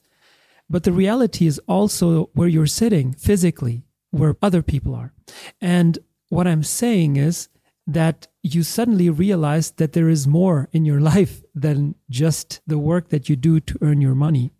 But 0.69 0.83
the 0.83 0.91
reality 0.91 1.45
is 1.45 1.59
also 1.67 2.29
where 2.33 2.47
you're 2.47 2.67
sitting 2.67 3.13
physically, 3.13 3.83
where 4.11 4.37
other 4.41 4.61
people 4.61 4.95
are. 4.95 5.13
And 5.61 5.99
what 6.29 6.47
I'm 6.47 6.63
saying 6.63 7.17
is 7.17 7.49
that 7.85 8.27
you 8.41 8.63
suddenly 8.63 9.09
realize 9.09 9.71
that 9.71 9.93
there 9.93 10.09
is 10.09 10.27
more 10.27 10.69
in 10.71 10.85
your 10.85 10.99
life 11.13 11.43
than 11.53 11.95
just 12.09 12.61
the 12.65 12.77
work 12.77 13.09
that 13.09 13.29
you 13.29 13.35
do 13.35 13.59
to 13.59 13.77
earn 13.81 14.01
your 14.01 14.15
money. 14.15 14.51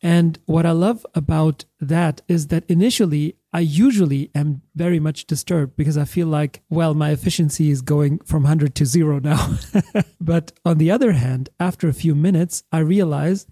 And 0.00 0.38
what 0.46 0.64
I 0.64 0.70
love 0.70 1.06
about 1.14 1.66
that 1.80 2.22
is 2.26 2.48
that 2.48 2.64
initially 2.68 3.36
I 3.52 3.60
usually 3.60 4.30
am 4.34 4.62
very 4.74 4.98
much 4.98 5.26
disturbed 5.26 5.76
because 5.76 5.98
I 5.98 6.06
feel 6.06 6.26
like, 6.26 6.62
well, 6.70 6.94
my 6.94 7.10
efficiency 7.10 7.70
is 7.70 7.82
going 7.82 8.20
from 8.20 8.44
100 8.44 8.74
to 8.76 8.86
zero 8.86 9.18
now. 9.18 9.58
but 10.20 10.52
on 10.64 10.78
the 10.78 10.90
other 10.90 11.12
hand, 11.12 11.50
after 11.60 11.86
a 11.86 11.92
few 11.92 12.14
minutes, 12.14 12.64
I 12.72 12.78
realize 12.78 13.46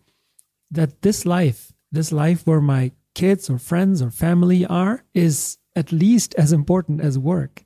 that 0.70 1.02
this 1.02 1.26
life 1.26 1.69
this 1.90 2.12
life 2.12 2.46
where 2.46 2.60
my 2.60 2.92
kids 3.14 3.50
or 3.50 3.58
friends 3.58 4.00
or 4.00 4.10
family 4.10 4.64
are 4.66 5.04
is 5.14 5.58
at 5.76 5.92
least 5.92 6.34
as 6.36 6.52
important 6.52 7.00
as 7.00 7.18
work. 7.18 7.64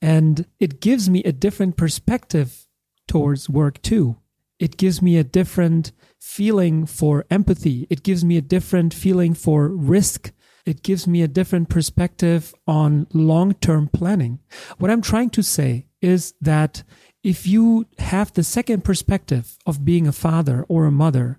And 0.00 0.46
it 0.60 0.80
gives 0.80 1.10
me 1.10 1.22
a 1.24 1.32
different 1.32 1.76
perspective 1.76 2.66
towards 3.08 3.48
work 3.48 3.82
too. 3.82 4.16
It 4.58 4.76
gives 4.76 5.02
me 5.02 5.16
a 5.16 5.24
different 5.24 5.92
feeling 6.20 6.86
for 6.86 7.26
empathy. 7.30 7.86
It 7.90 8.02
gives 8.02 8.24
me 8.24 8.36
a 8.36 8.42
different 8.42 8.94
feeling 8.94 9.34
for 9.34 9.68
risk. 9.68 10.32
It 10.64 10.82
gives 10.82 11.06
me 11.06 11.22
a 11.22 11.28
different 11.28 11.68
perspective 11.68 12.54
on 12.66 13.06
long 13.12 13.54
term 13.54 13.88
planning. 13.88 14.40
What 14.78 14.90
I'm 14.90 15.02
trying 15.02 15.30
to 15.30 15.42
say 15.42 15.86
is 16.00 16.34
that 16.40 16.82
if 17.22 17.46
you 17.46 17.86
have 17.98 18.32
the 18.32 18.44
second 18.44 18.84
perspective 18.84 19.58
of 19.66 19.84
being 19.84 20.06
a 20.06 20.12
father 20.12 20.64
or 20.68 20.86
a 20.86 20.92
mother, 20.92 21.38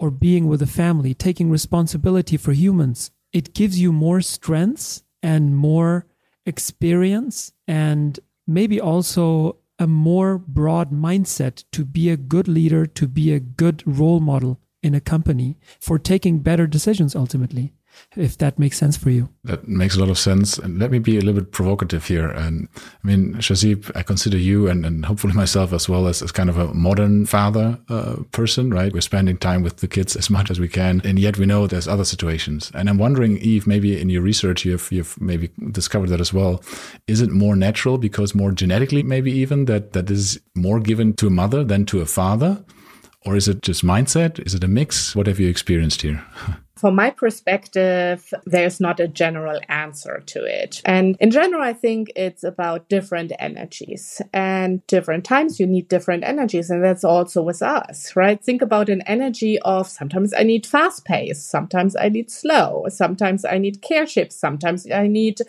or 0.00 0.10
being 0.10 0.48
with 0.48 0.62
a 0.62 0.66
family, 0.66 1.12
taking 1.12 1.50
responsibility 1.50 2.36
for 2.38 2.52
humans, 2.52 3.10
it 3.32 3.54
gives 3.54 3.78
you 3.78 3.92
more 3.92 4.22
strengths 4.22 5.04
and 5.22 5.54
more 5.54 6.06
experience 6.46 7.52
and 7.68 8.18
maybe 8.46 8.80
also 8.80 9.58
a 9.78 9.86
more 9.86 10.38
broad 10.38 10.90
mindset 10.90 11.64
to 11.70 11.84
be 11.84 12.10
a 12.10 12.16
good 12.16 12.48
leader, 12.48 12.86
to 12.86 13.06
be 13.06 13.32
a 13.32 13.40
good 13.40 13.82
role 13.86 14.20
model 14.20 14.58
in 14.82 14.94
a 14.94 15.00
company 15.00 15.58
for 15.78 15.98
taking 15.98 16.38
better 16.38 16.66
decisions 16.66 17.14
ultimately 17.14 17.74
if 18.16 18.38
that 18.38 18.58
makes 18.58 18.76
sense 18.76 18.96
for 18.96 19.10
you. 19.10 19.28
That 19.44 19.68
makes 19.68 19.96
a 19.96 20.00
lot 20.00 20.10
of 20.10 20.18
sense. 20.18 20.58
And 20.58 20.78
let 20.78 20.90
me 20.90 20.98
be 20.98 21.16
a 21.16 21.20
little 21.20 21.40
bit 21.40 21.52
provocative 21.52 22.06
here. 22.06 22.28
And 22.28 22.68
I 22.76 23.06
mean, 23.06 23.34
Shahzeeb, 23.34 23.90
I 23.94 24.02
consider 24.02 24.36
you 24.36 24.68
and, 24.68 24.84
and 24.84 25.04
hopefully 25.06 25.32
myself 25.44 25.72
as 25.72 25.88
well 25.88 26.06
as, 26.06 26.22
as 26.22 26.32
kind 26.32 26.50
of 26.50 26.58
a 26.58 26.74
modern 26.74 27.26
father 27.26 27.78
uh, 27.88 28.16
person, 28.32 28.70
right? 28.70 28.92
We're 28.92 29.00
spending 29.00 29.38
time 29.38 29.62
with 29.62 29.76
the 29.78 29.88
kids 29.88 30.16
as 30.16 30.28
much 30.28 30.50
as 30.50 30.58
we 30.58 30.68
can. 30.68 31.00
And 31.04 31.18
yet 31.18 31.38
we 31.38 31.46
know 31.46 31.66
there's 31.66 31.88
other 31.88 32.04
situations. 32.04 32.70
And 32.74 32.88
I'm 32.88 32.98
wondering, 32.98 33.38
Eve, 33.38 33.66
maybe 33.66 34.00
in 34.00 34.10
your 34.10 34.22
research, 34.22 34.64
you've, 34.64 34.90
you've 34.90 35.20
maybe 35.20 35.50
discovered 35.70 36.10
that 36.10 36.20
as 36.20 36.32
well. 36.32 36.62
Is 37.06 37.20
it 37.20 37.30
more 37.30 37.54
natural 37.54 37.96
because 37.96 38.34
more 38.34 38.50
genetically, 38.50 39.02
maybe 39.02 39.30
even 39.30 39.66
that, 39.66 39.92
that 39.92 40.10
is 40.10 40.40
more 40.54 40.80
given 40.80 41.14
to 41.14 41.28
a 41.28 41.30
mother 41.30 41.62
than 41.62 41.86
to 41.86 42.00
a 42.00 42.06
father? 42.06 42.64
Or 43.26 43.36
is 43.36 43.48
it 43.48 43.62
just 43.62 43.84
mindset? 43.84 44.44
Is 44.44 44.54
it 44.54 44.64
a 44.64 44.68
mix? 44.68 45.14
What 45.14 45.26
have 45.26 45.38
you 45.38 45.48
experienced 45.48 46.02
here? 46.02 46.24
From 46.80 46.94
my 46.94 47.10
perspective, 47.10 48.32
there's 48.46 48.80
not 48.80 49.00
a 49.00 49.06
general 49.06 49.60
answer 49.68 50.22
to 50.24 50.44
it. 50.44 50.80
And 50.86 51.14
in 51.20 51.30
general, 51.30 51.60
I 51.60 51.74
think 51.74 52.10
it's 52.16 52.42
about 52.42 52.88
different 52.88 53.32
energies 53.38 54.22
and 54.32 54.86
different 54.86 55.26
times 55.26 55.60
you 55.60 55.66
need 55.66 55.88
different 55.88 56.24
energies. 56.24 56.70
And 56.70 56.82
that's 56.82 57.04
also 57.04 57.42
with 57.42 57.60
us, 57.60 58.16
right? 58.16 58.42
Think 58.42 58.62
about 58.62 58.88
an 58.88 59.02
energy 59.02 59.58
of 59.58 59.88
sometimes 59.88 60.32
I 60.32 60.42
need 60.42 60.66
fast 60.66 61.04
pace, 61.04 61.44
sometimes 61.44 61.96
I 61.96 62.08
need 62.08 62.30
slow, 62.30 62.86
sometimes 62.88 63.44
I 63.44 63.58
need 63.58 63.82
careship, 63.82 64.32
sometimes 64.32 64.90
I 64.90 65.06
need 65.06 65.42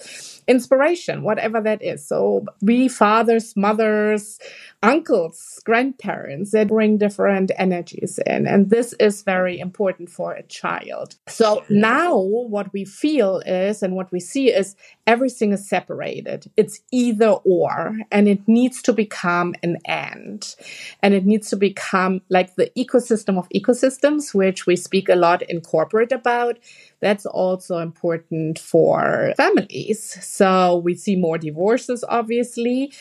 inspiration, 0.50 1.24
whatever 1.24 1.62
that 1.62 1.82
is. 1.82 2.06
So 2.06 2.46
we 2.62 2.90
fathers, 2.90 3.56
mothers, 3.56 4.38
uncles, 4.84 5.62
grandparents 5.64 6.52
that 6.52 6.68
bring 6.68 6.98
different 6.98 7.52
energies 7.58 8.20
in. 8.26 8.48
And 8.48 8.70
this 8.70 8.94
is 9.00 9.24
very 9.24 9.60
important 9.60 10.10
for 10.10 10.34
a 10.34 10.44
child. 10.44 11.16
So 11.28 11.64
now 11.70 12.18
what 12.18 12.74
we 12.74 12.84
feel 12.84 13.42
is, 13.46 13.84
and 13.84 13.96
what 13.96 14.12
we 14.12 14.20
see 14.20 14.52
is 14.52 14.76
everything 15.06 15.54
is 15.54 15.70
separated. 15.70 16.52
It's 16.58 16.82
either 16.92 17.30
or, 17.30 17.96
and 18.12 18.28
it 18.28 18.48
needs 18.48 18.82
to 18.84 18.94
become 18.94 19.54
an 19.62 19.78
and. 19.86 20.56
And 21.04 21.14
it 21.14 21.26
needs 21.26 21.50
to 21.52 21.56
become 21.56 22.22
like 22.30 22.56
the 22.56 22.72
ecosystem 22.76 23.38
of 23.38 23.48
ecosystems, 23.50 24.34
which 24.34 24.66
we 24.66 24.76
speak 24.76 25.10
a 25.10 25.16
lot 25.16 25.44
in 25.44 25.62
corporate 25.62 26.12
about. 26.12 26.58
That's 27.02 27.28
also 27.28 27.78
important 27.78 28.58
for 28.58 29.34
families. 29.38 30.18
So 30.26 30.78
we 30.78 30.96
see 30.96 31.16
more 31.16 31.38
divorces, 31.38 32.04
obviously 32.10 32.94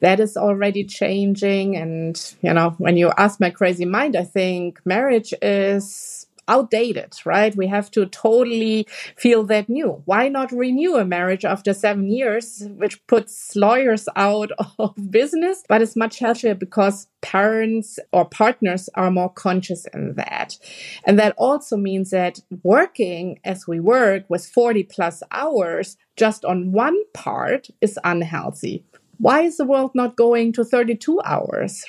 that 0.00 0.18
is 0.18 0.36
already 0.36 0.82
changing. 0.82 1.76
And, 1.76 2.34
you 2.42 2.52
know, 2.52 2.70
when 2.78 2.96
you 2.96 3.12
ask 3.16 3.38
my 3.38 3.50
crazy 3.50 3.84
mind, 3.84 4.16
I 4.16 4.24
think 4.24 4.84
marriage 4.84 5.32
is 5.40 6.26
outdated, 6.48 7.14
right? 7.24 7.54
We 7.54 7.66
have 7.68 7.90
to 7.92 8.06
totally 8.06 8.86
feel 9.16 9.44
that 9.44 9.68
new. 9.68 10.02
Why 10.04 10.28
not 10.28 10.52
renew 10.52 10.96
a 10.96 11.04
marriage 11.04 11.44
after 11.44 11.72
seven 11.72 12.08
years, 12.08 12.64
which 12.76 13.04
puts 13.06 13.54
lawyers 13.56 14.08
out 14.16 14.50
of 14.78 14.94
business, 15.10 15.62
but 15.68 15.82
it's 15.82 15.96
much 15.96 16.18
healthier 16.18 16.54
because 16.54 17.06
parents 17.20 17.98
or 18.12 18.24
partners 18.24 18.88
are 18.94 19.10
more 19.10 19.30
conscious 19.30 19.86
in 19.94 20.14
that. 20.14 20.58
And 21.04 21.18
that 21.18 21.34
also 21.38 21.76
means 21.76 22.10
that 22.10 22.40
working 22.62 23.38
as 23.44 23.66
we 23.66 23.80
work 23.80 24.24
with 24.28 24.46
40 24.46 24.84
plus 24.84 25.22
hours 25.30 25.96
just 26.16 26.44
on 26.44 26.72
one 26.72 26.98
part 27.14 27.68
is 27.80 27.98
unhealthy 28.04 28.84
why 29.22 29.42
is 29.42 29.56
the 29.56 29.64
world 29.64 29.92
not 29.94 30.16
going 30.16 30.52
to 30.52 30.64
32 30.64 31.20
hours? 31.24 31.84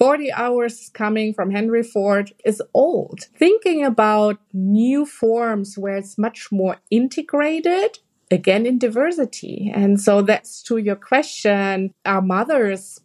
40 0.00 0.32
hours 0.32 0.90
coming 0.94 1.34
from 1.34 1.50
Henry 1.50 1.82
Ford 1.82 2.32
is 2.42 2.62
old. 2.72 3.20
Thinking 3.36 3.84
about 3.84 4.38
new 4.54 5.04
forms 5.04 5.76
where 5.76 5.98
it's 5.98 6.16
much 6.16 6.50
more 6.50 6.78
integrated 6.90 7.98
again 8.30 8.64
in 8.64 8.78
diversity. 8.78 9.70
And 9.74 10.00
so 10.00 10.22
that's 10.22 10.62
to 10.62 10.78
your 10.78 10.96
question 10.96 11.92
are 12.06 12.22
mothers 12.22 12.98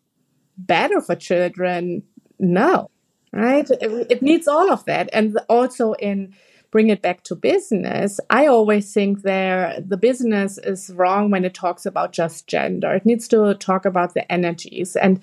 better 0.58 1.02
for 1.02 1.16
children? 1.16 2.04
No, 2.40 2.90
right? 3.34 3.70
It, 3.70 4.08
it 4.10 4.22
needs 4.22 4.48
all 4.48 4.72
of 4.72 4.86
that. 4.86 5.10
And 5.12 5.38
also 5.50 5.94
in 5.94 6.34
bring 6.75 6.89
it 6.89 7.01
back 7.01 7.24
to 7.24 7.38
business, 7.38 8.20
I 8.29 8.48
always 8.48 8.94
think 8.94 9.22
there 9.22 9.79
the 9.79 9.96
business 9.96 10.58
is 10.58 10.91
wrong 10.94 11.32
when 11.32 11.46
it 11.46 11.53
talks 11.53 11.86
about 11.86 12.12
just 12.12 12.48
gender. 12.48 12.91
It 12.91 13.05
needs 13.05 13.29
to 13.29 13.53
talk 13.53 13.86
about 13.86 14.13
the 14.13 14.29
energies. 14.29 14.98
And 14.98 15.22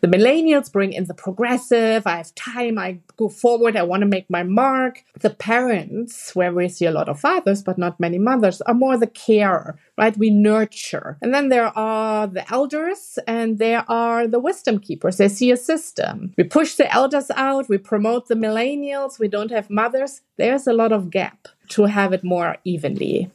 the 0.00 0.08
millennials 0.08 0.72
bring 0.72 0.94
in 0.94 1.04
the 1.04 1.12
progressive, 1.12 2.06
I 2.06 2.16
have 2.16 2.34
time, 2.36 2.78
I 2.78 3.00
go 3.18 3.28
forward, 3.28 3.76
I 3.76 3.82
want 3.82 4.00
to 4.00 4.06
make 4.06 4.30
my 4.30 4.44
mark. 4.44 5.04
The 5.20 5.28
parents, 5.28 6.34
where 6.34 6.54
we 6.54 6.70
see 6.70 6.86
a 6.86 6.90
lot 6.90 7.10
of 7.10 7.20
fathers, 7.20 7.62
but 7.62 7.76
not 7.76 8.00
many 8.00 8.18
mothers, 8.18 8.62
are 8.62 8.72
more 8.72 8.96
the 8.96 9.06
carer, 9.06 9.78
right? 9.96 10.16
We 10.16 10.30
nurture. 10.30 11.18
And 11.22 11.32
then 11.32 11.48
there 11.48 11.76
are 11.76 12.26
the 12.26 12.50
elders 12.52 13.18
and 13.26 13.58
there 13.58 13.84
are 13.88 14.26
the 14.26 14.40
wisdom 14.40 14.78
keepers. 14.78 15.16
They 15.16 15.28
see 15.28 15.50
a 15.50 15.56
system. 15.56 16.32
We 16.36 16.44
push 16.44 16.74
the 16.74 16.92
elders 16.92 17.30
out, 17.34 17.68
we 17.68 17.78
promote 17.78 18.28
the 18.28 18.34
millennials, 18.34 19.18
we 19.18 19.28
don't 19.28 19.50
have 19.50 19.70
mothers. 19.70 20.22
There's 20.36 20.66
a 20.66 20.72
lot 20.72 20.92
of 20.92 21.10
gap 21.10 21.48
to 21.68 21.84
have 21.84 22.12
it 22.12 22.24
more 22.24 22.56
evenly. 22.64 23.30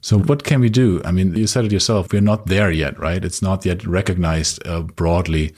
So, 0.00 0.18
what 0.18 0.44
can 0.44 0.60
we 0.60 0.68
do? 0.68 1.00
I 1.04 1.12
mean, 1.12 1.34
you 1.34 1.46
said 1.46 1.64
it 1.64 1.72
yourself, 1.72 2.12
we're 2.12 2.20
not 2.20 2.46
there 2.46 2.70
yet, 2.70 2.98
right? 2.98 3.24
It's 3.24 3.42
not 3.42 3.64
yet 3.64 3.86
recognized 3.86 4.66
uh, 4.66 4.82
broadly 4.82 5.54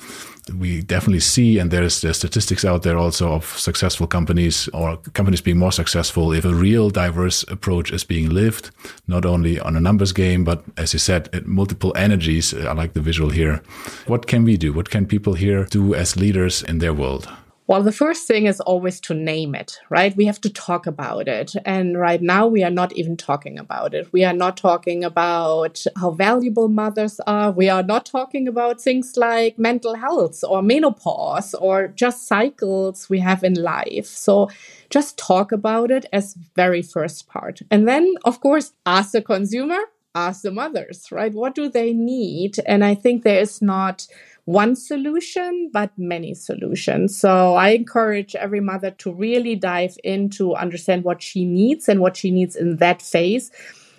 we 0.54 0.80
definitely 0.82 1.20
see, 1.20 1.58
and 1.58 1.70
there's 1.70 2.00
the 2.00 2.14
statistics 2.14 2.64
out 2.64 2.82
there 2.82 2.96
also 2.96 3.32
of 3.32 3.44
successful 3.58 4.06
companies 4.06 4.68
or 4.68 4.96
companies 5.12 5.40
being 5.40 5.58
more 5.58 5.72
successful 5.72 6.32
if 6.32 6.44
a 6.44 6.54
real 6.54 6.90
diverse 6.90 7.42
approach 7.48 7.92
is 7.92 8.04
being 8.04 8.30
lived, 8.30 8.70
not 9.08 9.26
only 9.26 9.58
on 9.58 9.76
a 9.76 9.80
numbers 9.80 10.12
game, 10.12 10.44
but 10.44 10.62
as 10.76 10.92
you 10.92 10.98
said, 10.98 11.28
at 11.32 11.46
multiple 11.46 11.92
energies. 11.96 12.54
I 12.54 12.72
like 12.72 12.92
the 12.92 13.00
visual 13.00 13.30
here. 13.30 13.62
What 14.06 14.26
can 14.26 14.44
we 14.44 14.56
do? 14.56 14.72
What 14.72 14.90
can 14.90 15.06
people 15.06 15.34
here 15.34 15.64
do 15.64 15.94
as 15.94 16.16
leaders 16.16 16.62
in 16.62 16.78
their 16.78 16.94
world? 16.94 17.28
Well, 17.68 17.82
the 17.82 17.90
first 17.90 18.28
thing 18.28 18.46
is 18.46 18.60
always 18.60 19.00
to 19.00 19.14
name 19.14 19.56
it, 19.56 19.80
right? 19.90 20.16
We 20.16 20.26
have 20.26 20.40
to 20.42 20.50
talk 20.50 20.86
about 20.86 21.26
it. 21.26 21.52
And 21.64 21.98
right 21.98 22.22
now, 22.22 22.46
we 22.46 22.62
are 22.62 22.70
not 22.70 22.92
even 22.96 23.16
talking 23.16 23.58
about 23.58 23.92
it. 23.92 24.12
We 24.12 24.22
are 24.22 24.32
not 24.32 24.56
talking 24.56 25.02
about 25.02 25.84
how 25.96 26.12
valuable 26.12 26.68
mothers 26.68 27.18
are. 27.26 27.50
We 27.50 27.68
are 27.68 27.82
not 27.82 28.06
talking 28.06 28.46
about 28.46 28.80
things 28.80 29.16
like 29.16 29.58
mental 29.58 29.96
health 29.96 30.44
or 30.48 30.62
menopause 30.62 31.54
or 31.54 31.88
just 31.88 32.28
cycles 32.28 33.10
we 33.10 33.18
have 33.18 33.42
in 33.42 33.54
life. 33.54 34.06
So 34.06 34.48
just 34.88 35.18
talk 35.18 35.50
about 35.50 35.90
it 35.90 36.06
as 36.12 36.34
very 36.54 36.82
first 36.82 37.26
part. 37.26 37.62
And 37.68 37.88
then, 37.88 38.14
of 38.24 38.40
course, 38.40 38.74
ask 38.86 39.10
the 39.10 39.22
consumer, 39.22 39.78
ask 40.14 40.42
the 40.42 40.52
mothers, 40.52 41.08
right? 41.10 41.32
What 41.34 41.56
do 41.56 41.68
they 41.68 41.92
need? 41.92 42.58
And 42.64 42.84
I 42.84 42.94
think 42.94 43.24
there 43.24 43.40
is 43.40 43.60
not 43.60 44.06
one 44.46 44.76
solution, 44.76 45.70
but 45.72 45.90
many 45.98 46.32
solutions. 46.32 47.18
So 47.18 47.54
I 47.54 47.70
encourage 47.70 48.34
every 48.36 48.60
mother 48.60 48.92
to 48.92 49.12
really 49.12 49.56
dive 49.56 49.98
in 50.02 50.30
to 50.30 50.54
understand 50.54 51.04
what 51.04 51.20
she 51.20 51.44
needs 51.44 51.88
and 51.88 52.00
what 52.00 52.16
she 52.16 52.30
needs 52.30 52.56
in 52.56 52.76
that 52.76 53.02
phase 53.02 53.50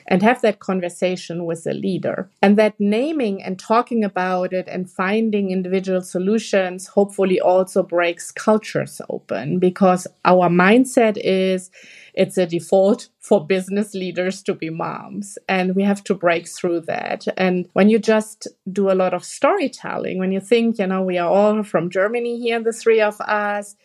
and 0.07 0.21
have 0.21 0.41
that 0.41 0.59
conversation 0.59 1.45
with 1.45 1.65
the 1.65 1.73
leader. 1.73 2.29
And 2.41 2.57
that 2.57 2.75
naming 2.79 3.43
and 3.43 3.59
talking 3.59 4.03
about 4.03 4.53
it 4.53 4.67
and 4.67 4.89
finding 4.89 5.51
individual 5.51 6.01
solutions 6.01 6.87
hopefully 6.87 7.41
also 7.41 7.83
breaks 7.83 8.31
cultures 8.31 9.01
open 9.09 9.59
because 9.59 10.07
our 10.23 10.49
mindset 10.49 11.17
is 11.21 11.69
it's 12.13 12.37
a 12.37 12.45
default 12.45 13.09
for 13.19 13.45
business 13.45 13.93
leaders 13.93 14.41
to 14.43 14.53
be 14.53 14.69
moms. 14.69 15.37
And 15.49 15.75
we 15.75 15.83
have 15.83 16.01
to 16.05 16.15
break 16.15 16.47
through 16.47 16.81
that. 16.81 17.25
And 17.35 17.67
when 17.73 17.89
you 17.89 17.99
just 17.99 18.47
do 18.71 18.89
a 18.89 18.95
lot 18.95 19.13
of 19.13 19.25
storytelling, 19.25 20.17
when 20.17 20.31
you 20.31 20.39
think, 20.39 20.79
you 20.79 20.87
know, 20.87 21.03
we 21.03 21.17
are 21.17 21.29
all 21.29 21.63
from 21.63 21.89
Germany 21.89 22.39
here, 22.39 22.63
the 22.63 22.71
three 22.71 23.01
of 23.01 23.19
us, 23.19 23.75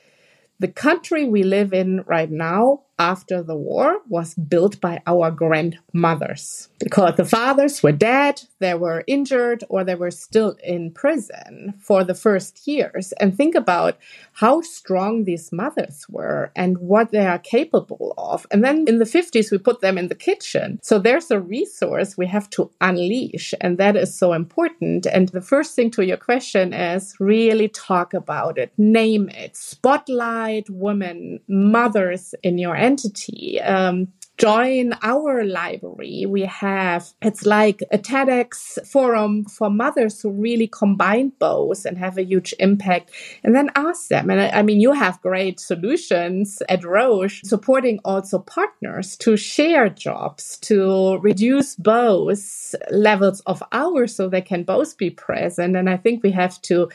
the 0.60 0.68
country 0.68 1.24
we 1.24 1.42
live 1.42 1.72
in 1.72 2.02
right 2.06 2.30
now 2.30 2.82
after 2.98 3.42
the 3.42 3.56
war 3.56 3.98
was 4.08 4.34
built 4.34 4.80
by 4.80 5.00
our 5.06 5.30
grandmothers 5.30 6.68
because 6.78 7.16
the 7.16 7.24
fathers 7.24 7.82
were 7.82 7.92
dead, 7.92 8.42
they 8.58 8.74
were 8.74 9.04
injured, 9.06 9.64
or 9.68 9.84
they 9.84 9.94
were 9.94 10.10
still 10.10 10.56
in 10.64 10.90
prison 10.90 11.74
for 11.80 12.04
the 12.04 12.14
first 12.14 12.66
years. 12.66 13.12
And 13.20 13.36
think 13.36 13.54
about 13.54 13.98
how 14.32 14.60
strong 14.62 15.24
these 15.24 15.52
mothers 15.52 16.06
were 16.08 16.50
and 16.56 16.78
what 16.78 17.12
they 17.12 17.26
are 17.26 17.38
capable 17.38 18.14
of. 18.18 18.46
And 18.50 18.64
then 18.64 18.84
in 18.88 18.98
the 18.98 19.04
50s, 19.04 19.50
we 19.50 19.58
put 19.58 19.80
them 19.80 19.98
in 19.98 20.08
the 20.08 20.14
kitchen. 20.14 20.78
So 20.82 20.98
there's 20.98 21.30
a 21.30 21.40
resource 21.40 22.16
we 22.16 22.26
have 22.26 22.50
to 22.50 22.70
unleash, 22.80 23.54
and 23.60 23.78
that 23.78 23.96
is 23.96 24.16
so 24.16 24.32
important. 24.32 25.06
And 25.06 25.28
the 25.28 25.40
first 25.40 25.74
thing 25.74 25.90
to 25.92 26.04
your 26.04 26.16
question 26.16 26.72
is 26.72 27.14
really 27.20 27.68
talk 27.68 28.14
about 28.14 28.58
it, 28.58 28.72
name 28.76 29.28
it, 29.28 29.56
spotlight 29.56 30.68
women, 30.70 31.40
mothers 31.48 32.34
in 32.42 32.58
your 32.58 32.76
entity. 32.82 33.60
Um, 33.60 34.08
join 34.38 34.92
our 35.02 35.44
library. 35.44 36.24
We 36.26 36.42
have, 36.42 37.12
it's 37.20 37.46
like 37.46 37.80
a 37.92 37.98
TEDx 37.98 38.84
forum 38.86 39.44
for 39.44 39.70
mothers 39.70 40.20
who 40.20 40.30
really 40.30 40.66
combine 40.66 41.32
both 41.38 41.84
and 41.84 41.96
have 41.98 42.18
a 42.18 42.24
huge 42.24 42.54
impact. 42.58 43.10
And 43.44 43.54
then 43.54 43.70
ask 43.76 44.08
them. 44.08 44.30
And 44.30 44.40
I, 44.40 44.48
I 44.48 44.62
mean, 44.62 44.80
you 44.80 44.92
have 44.92 45.20
great 45.20 45.60
solutions 45.60 46.60
at 46.68 46.82
Roche 46.82 47.42
supporting 47.44 48.00
also 48.04 48.40
partners 48.40 49.16
to 49.18 49.36
share 49.36 49.88
jobs, 49.88 50.58
to 50.62 51.18
reduce 51.18 51.76
both 51.76 52.74
levels 52.90 53.40
of 53.46 53.62
hours 53.70 54.16
so 54.16 54.28
they 54.28 54.40
can 54.40 54.64
both 54.64 54.96
be 54.96 55.10
present. 55.10 55.76
And 55.76 55.88
I 55.88 55.98
think 55.98 56.22
we 56.22 56.32
have 56.32 56.60
to 56.62 56.88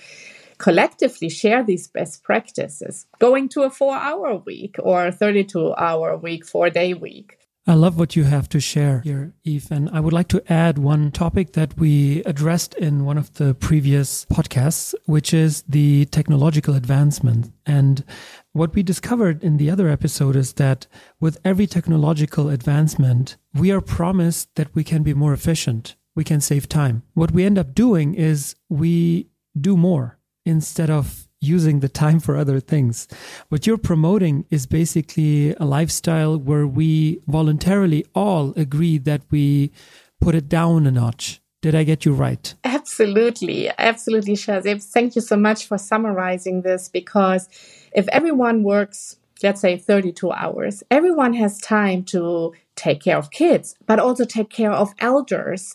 collectively 0.58 1.30
share 1.30 1.64
these 1.64 1.88
best 1.88 2.24
practices, 2.24 3.06
going 3.20 3.50
to 3.50 3.64
a 3.64 3.70
four 3.70 3.96
hour 3.96 4.38
week 4.46 4.76
or 4.80 5.12
32 5.12 5.76
hour 5.76 6.18
week, 6.18 6.46
four 6.46 6.70
day 6.70 6.94
week. 6.94 7.38
I 7.70 7.74
love 7.74 8.00
what 8.00 8.16
you 8.16 8.24
have 8.24 8.48
to 8.50 8.62
share 8.62 9.02
here, 9.02 9.34
Eve. 9.44 9.68
And 9.72 9.90
I 9.90 10.00
would 10.00 10.14
like 10.14 10.30
to 10.30 10.42
add 10.50 10.78
one 10.78 11.12
topic 11.12 11.52
that 11.52 11.78
we 11.78 12.24
addressed 12.24 12.74
in 12.76 13.04
one 13.04 13.18
of 13.18 13.34
the 13.34 13.56
previous 13.56 14.24
podcasts, 14.28 14.96
which 15.04 15.34
is 15.34 15.64
the 15.68 16.06
technological 16.06 16.76
advancement. 16.76 17.52
And 17.66 18.06
what 18.54 18.74
we 18.74 18.84
discovered 18.84 19.44
in 19.44 19.58
the 19.58 19.70
other 19.70 19.90
episode 19.90 20.38
is 20.38 20.54
that 20.54 20.88
with 21.20 21.40
every 21.44 21.68
technological 21.68 22.50
advancement, 22.50 23.36
we 23.54 23.70
are 23.70 23.82
promised 23.82 24.56
that 24.56 24.74
we 24.74 24.86
can 24.86 25.04
be 25.04 25.14
more 25.14 25.34
efficient. 25.34 25.98
We 26.16 26.24
can 26.24 26.40
save 26.40 26.70
time. 26.70 27.04
What 27.16 27.32
we 27.32 27.44
end 27.44 27.60
up 27.60 27.76
doing 27.76 28.16
is 28.16 28.56
we 28.70 29.28
do 29.60 29.76
more 29.76 30.17
instead 30.48 30.90
of 30.90 31.28
using 31.40 31.80
the 31.80 31.90
time 31.90 32.20
for 32.20 32.36
other 32.36 32.60
things. 32.60 33.08
What 33.50 33.68
you're 33.68 33.78
promoting 33.78 34.46
is 34.50 34.66
basically 34.66 35.54
a 35.56 35.66
lifestyle 35.66 36.38
where 36.38 36.66
we 36.66 37.22
voluntarily 37.28 38.06
all 38.16 38.54
agree 38.56 38.98
that 39.00 39.22
we 39.30 39.72
put 40.20 40.36
it 40.36 40.50
down 40.50 40.88
a 40.88 40.92
notch. 40.92 41.40
Did 41.62 41.76
I 41.76 41.84
get 41.84 42.06
you 42.06 42.14
right? 42.14 42.54
Absolutely. 42.64 43.70
Absolutely, 43.78 44.34
Shahzeeb. 44.34 44.84
Thank 44.84 45.16
you 45.16 45.22
so 45.22 45.36
much 45.36 45.66
for 45.66 45.78
summarizing 45.78 46.62
this 46.62 46.88
because 46.88 47.50
if 47.94 48.08
everyone 48.10 48.64
works, 48.64 49.18
let's 49.44 49.62
say 49.62 49.78
32 49.78 50.32
hours, 50.32 50.84
everyone 50.90 51.34
has 51.34 51.60
time 51.60 52.04
to 52.06 52.54
take 52.76 53.02
care 53.02 53.18
of 53.18 53.32
kids, 53.32 53.76
but 53.86 54.00
also 54.00 54.24
take 54.24 54.50
care 54.50 54.72
of 54.72 54.94
elders 55.00 55.74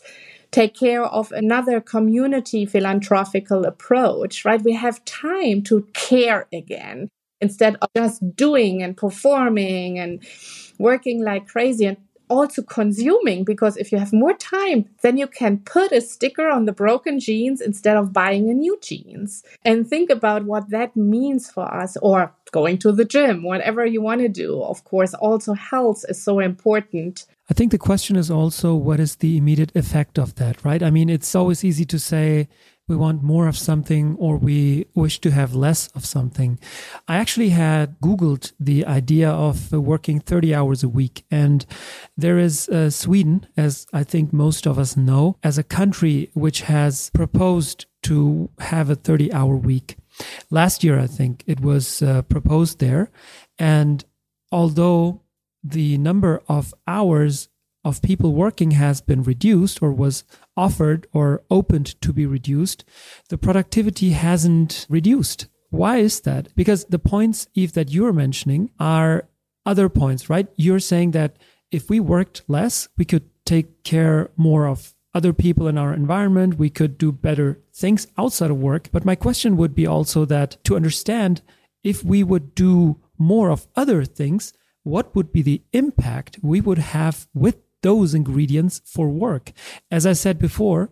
take 0.53 0.75
care 0.75 1.03
of 1.03 1.33
another 1.33 1.81
community 1.81 2.65
philanthropical 2.65 3.65
approach, 3.65 4.45
right? 4.45 4.63
We 4.63 4.75
have 4.75 5.05
time 5.05 5.63
to 5.65 5.87
care 5.95 6.47
again 6.53 7.09
instead 7.41 7.77
of 7.83 7.89
just 7.97 8.37
doing 8.37 8.83
and 8.83 8.97
performing 8.97 9.99
and 9.99 10.23
working 10.79 11.25
like 11.25 11.49
crazy 11.49 11.87
and 11.87 11.97
also 12.29 12.63
consuming 12.63 13.45
because 13.45 13.77
if 13.77 13.93
you 13.93 13.99
have 13.99 14.13
more 14.13 14.33
time 14.33 14.87
then 15.03 15.19
you 15.19 15.27
can 15.27 15.59
put 15.59 15.93
a 15.93 16.01
sticker 16.01 16.49
on 16.49 16.65
the 16.65 16.73
broken 16.73 17.21
jeans 17.21 17.61
instead 17.61 17.97
of 17.97 18.13
buying 18.13 18.49
a 18.49 18.55
new 18.55 18.79
jeans. 18.81 19.43
And 19.65 19.87
think 19.87 20.09
about 20.09 20.45
what 20.45 20.71
that 20.71 20.97
means 20.97 21.51
for 21.51 21.65
us 21.75 21.97
or 22.01 22.33
going 22.51 22.79
to 22.79 22.93
the 22.93 23.05
gym 23.05 23.43
whatever 23.43 23.85
you 23.85 24.01
want 24.01 24.23
to 24.23 24.29
do. 24.29 24.63
Of 24.63 24.85
course 24.85 25.13
also 25.15 25.53
health 25.53 26.05
is 26.09 26.23
so 26.23 26.39
important 26.39 27.27
I 27.53 27.55
think 27.55 27.71
the 27.71 27.77
question 27.77 28.17
is 28.17 28.31
also 28.31 28.75
what 28.75 28.99
is 28.99 29.17
the 29.17 29.37
immediate 29.37 29.77
effect 29.77 30.19
of 30.19 30.37
that, 30.37 30.65
right? 30.65 30.83
I 30.83 30.89
mean, 30.89 31.11
it's 31.11 31.35
always 31.35 31.63
easy 31.63 31.85
to 31.85 31.99
say 31.99 32.49
we 32.89 32.97
want 32.97 33.23
more 33.23 33.47
of 33.47 33.59
something 33.59 34.17
or 34.19 34.39
we 34.39 34.87
wish 34.95 35.21
to 35.21 35.31
have 35.33 35.55
less 35.55 35.89
of 35.89 36.07
something. 36.07 36.59
I 37.07 37.17
actually 37.17 37.51
had 37.51 38.01
Googled 38.01 38.55
the 38.59 38.87
idea 38.87 39.29
of 39.29 39.71
working 39.71 40.19
30 40.19 40.55
hours 40.55 40.83
a 40.83 40.89
week. 40.89 41.27
And 41.31 41.67
there 42.17 42.39
is 42.39 42.71
uh, 42.71 42.89
Sweden, 42.89 43.47
as 43.55 43.87
I 43.93 44.03
think 44.03 44.33
most 44.33 44.67
of 44.67 44.79
us 44.79 44.97
know, 44.97 45.37
as 45.43 45.59
a 45.59 45.63
country 45.63 46.31
which 46.33 46.63
has 46.63 47.11
proposed 47.11 47.85
to 48.05 48.49
have 48.61 48.89
a 48.89 48.95
30 48.95 49.31
hour 49.31 49.57
week. 49.57 49.97
Last 50.49 50.83
year, 50.83 50.99
I 50.99 51.07
think 51.07 51.45
it 51.47 51.61
was 51.61 52.01
uh, 52.01 52.23
proposed 52.23 52.79
there. 52.79 53.11
And 53.59 54.07
although 54.51 55.22
the 55.63 55.99
number 55.99 56.43
of 56.49 56.75
hours 56.87 57.49
of 57.85 58.03
people 58.03 58.35
working 58.35 58.73
has 58.73 59.01
been 59.01 59.23
reduced 59.23 59.83
or 59.83 59.93
was 59.93 60.25
offered 60.57 61.07
or 61.13 61.43
opened 61.51 62.01
to 62.01 62.13
be 62.13 62.27
reduced, 62.27 62.85
the 63.29 63.39
productivity 63.39 64.11
hasn't 64.11 64.87
reduced. 64.89 65.47
Why 65.71 65.97
is 65.97 66.21
that? 66.21 66.55
Because 66.55 66.85
the 66.85 66.99
points, 66.99 67.49
Eve, 67.55 67.73
that 67.73 67.91
you're 67.91 68.13
mentioning 68.13 68.71
are 68.79 69.29
other 69.65 69.89
points, 69.89 70.29
right? 70.29 70.49
You're 70.57 70.81
saying 70.81 71.13
that 71.13 71.37
if 71.71 71.89
we 71.89 71.99
worked 71.99 72.43
less, 72.47 72.89
we 72.99 73.05
could 73.05 73.29
take 73.45 73.83
care 73.83 74.31
more 74.37 74.67
of 74.67 74.95
other 75.15 75.33
people 75.33 75.69
in 75.69 75.79
our 75.79 75.93
environment. 75.93 76.59
We 76.59 76.71
could 76.71 76.99
do 76.99 77.13
better 77.13 77.61
things 77.75 78.07
outside 78.17 78.51
of 78.51 78.59
work. 78.59 78.89
But 78.93 79.05
my 79.05 79.15
question 79.15 79.57
would 79.57 79.75
be 79.75 79.87
also 79.87 80.25
that 80.27 80.63
to 80.65 80.77
understand 80.77 81.43
if 81.83 82.05
we 82.05 82.23
would 82.23 82.55
do 82.55 83.01
more 83.19 83.51
of 83.51 83.67
other 83.77 84.05
things, 84.05 84.53
what 84.83 85.15
would 85.15 85.33
be 85.33 85.43
the 85.43 85.63
impact 85.73 86.39
we 86.43 86.61
would 86.61 86.79
have 86.79 87.29
with 87.35 87.57
those 87.83 88.15
ingredients 88.15 88.81
for 88.85 89.09
work? 89.09 89.53
As 89.91 90.07
I 90.07 90.13
said 90.13 90.39
before, 90.39 90.91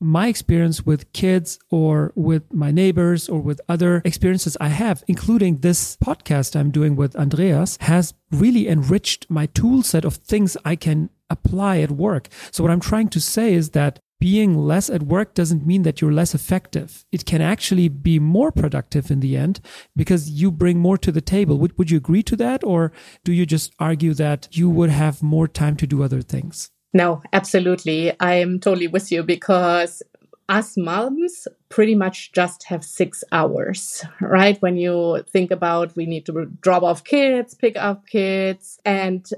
my 0.00 0.28
experience 0.28 0.86
with 0.86 1.12
kids 1.12 1.58
or 1.70 2.12
with 2.14 2.52
my 2.52 2.70
neighbors 2.70 3.28
or 3.28 3.40
with 3.40 3.60
other 3.68 4.00
experiences 4.04 4.56
I 4.60 4.68
have, 4.68 5.02
including 5.08 5.58
this 5.58 5.96
podcast 5.96 6.54
I'm 6.54 6.70
doing 6.70 6.94
with 6.94 7.16
Andreas, 7.16 7.76
has 7.80 8.14
really 8.30 8.68
enriched 8.68 9.28
my 9.28 9.46
tool 9.46 9.82
set 9.82 10.04
of 10.04 10.16
things 10.16 10.56
I 10.64 10.76
can 10.76 11.10
apply 11.30 11.80
at 11.80 11.90
work. 11.90 12.28
So 12.52 12.62
what 12.62 12.70
I'm 12.70 12.80
trying 12.80 13.08
to 13.08 13.20
say 13.20 13.54
is 13.54 13.70
that 13.70 13.98
being 14.20 14.56
less 14.56 14.90
at 14.90 15.02
work 15.04 15.34
doesn't 15.34 15.66
mean 15.66 15.82
that 15.82 16.00
you're 16.00 16.12
less 16.12 16.34
effective. 16.34 17.04
It 17.12 17.24
can 17.24 17.40
actually 17.40 17.88
be 17.88 18.18
more 18.18 18.50
productive 18.50 19.10
in 19.10 19.20
the 19.20 19.36
end 19.36 19.60
because 19.94 20.28
you 20.28 20.50
bring 20.50 20.78
more 20.78 20.98
to 20.98 21.12
the 21.12 21.20
table. 21.20 21.56
Would, 21.58 21.78
would 21.78 21.90
you 21.90 21.98
agree 21.98 22.22
to 22.24 22.36
that? 22.36 22.64
Or 22.64 22.92
do 23.24 23.32
you 23.32 23.46
just 23.46 23.72
argue 23.78 24.14
that 24.14 24.48
you 24.50 24.68
would 24.68 24.90
have 24.90 25.22
more 25.22 25.46
time 25.46 25.76
to 25.76 25.86
do 25.86 26.02
other 26.02 26.20
things? 26.20 26.70
No, 26.92 27.22
absolutely. 27.32 28.12
I'm 28.18 28.58
totally 28.58 28.88
with 28.88 29.12
you 29.12 29.22
because 29.22 30.02
us 30.48 30.76
moms 30.76 31.46
pretty 31.68 31.94
much 31.94 32.32
just 32.32 32.64
have 32.64 32.82
six 32.82 33.22
hours, 33.30 34.04
right? 34.20 34.60
When 34.62 34.76
you 34.76 35.22
think 35.30 35.50
about 35.50 35.94
we 35.94 36.06
need 36.06 36.26
to 36.26 36.46
drop 36.60 36.82
off 36.82 37.04
kids, 37.04 37.54
pick 37.54 37.76
up 37.76 38.06
kids, 38.06 38.80
and 38.84 39.28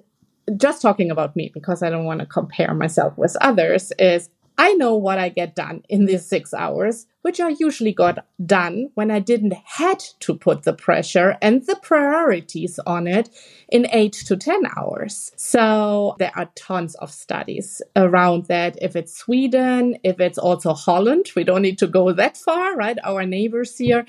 just 0.57 0.81
talking 0.81 1.11
about 1.11 1.37
me 1.37 1.51
because 1.53 1.83
I 1.83 1.91
don't 1.91 2.05
want 2.05 2.21
to 2.21 2.27
compare 2.27 2.75
myself 2.75 3.17
with 3.19 3.37
others 3.41 3.93
is 3.99 4.31
I 4.61 4.75
know 4.75 4.95
what 4.95 5.19
I 5.19 5.31
get 5.31 5.57
done 5.57 5.85
in 5.89 6.05
these 6.05 6.27
six 6.27 6.53
hours, 6.53 7.07
which 7.23 7.41
I 7.41 7.55
usually 7.59 7.95
got 7.95 8.27
done 8.45 8.91
when 8.93 9.11
I 9.11 9.19
didn't 9.19 9.55
had 9.65 10.01
to 10.21 10.35
put 10.37 10.65
the 10.65 10.75
pressure 10.75 11.39
and 11.41 11.65
the 11.65 11.77
priorities 11.77 12.79
on 12.87 13.07
it 13.07 13.31
in 13.71 13.87
eight 13.91 14.13
to 14.27 14.37
10 14.37 14.65
hours. 14.77 15.33
So 15.35 16.15
there 16.19 16.33
are 16.37 16.51
tons 16.57 16.95
of 16.97 17.11
studies 17.11 17.81
around 17.97 18.49
that. 18.49 18.77
If 18.83 18.97
it's 18.97 19.17
Sweden, 19.17 19.97
if 20.05 20.21
it's 20.21 20.37
also 20.37 20.75
Holland, 20.75 21.31
we 21.35 21.43
don't 21.43 21.63
need 21.63 21.79
to 21.79 21.87
go 21.87 22.13
that 22.13 22.37
far, 22.37 22.77
right? 22.77 22.99
Our 23.03 23.25
neighbors 23.25 23.79
here 23.79 24.05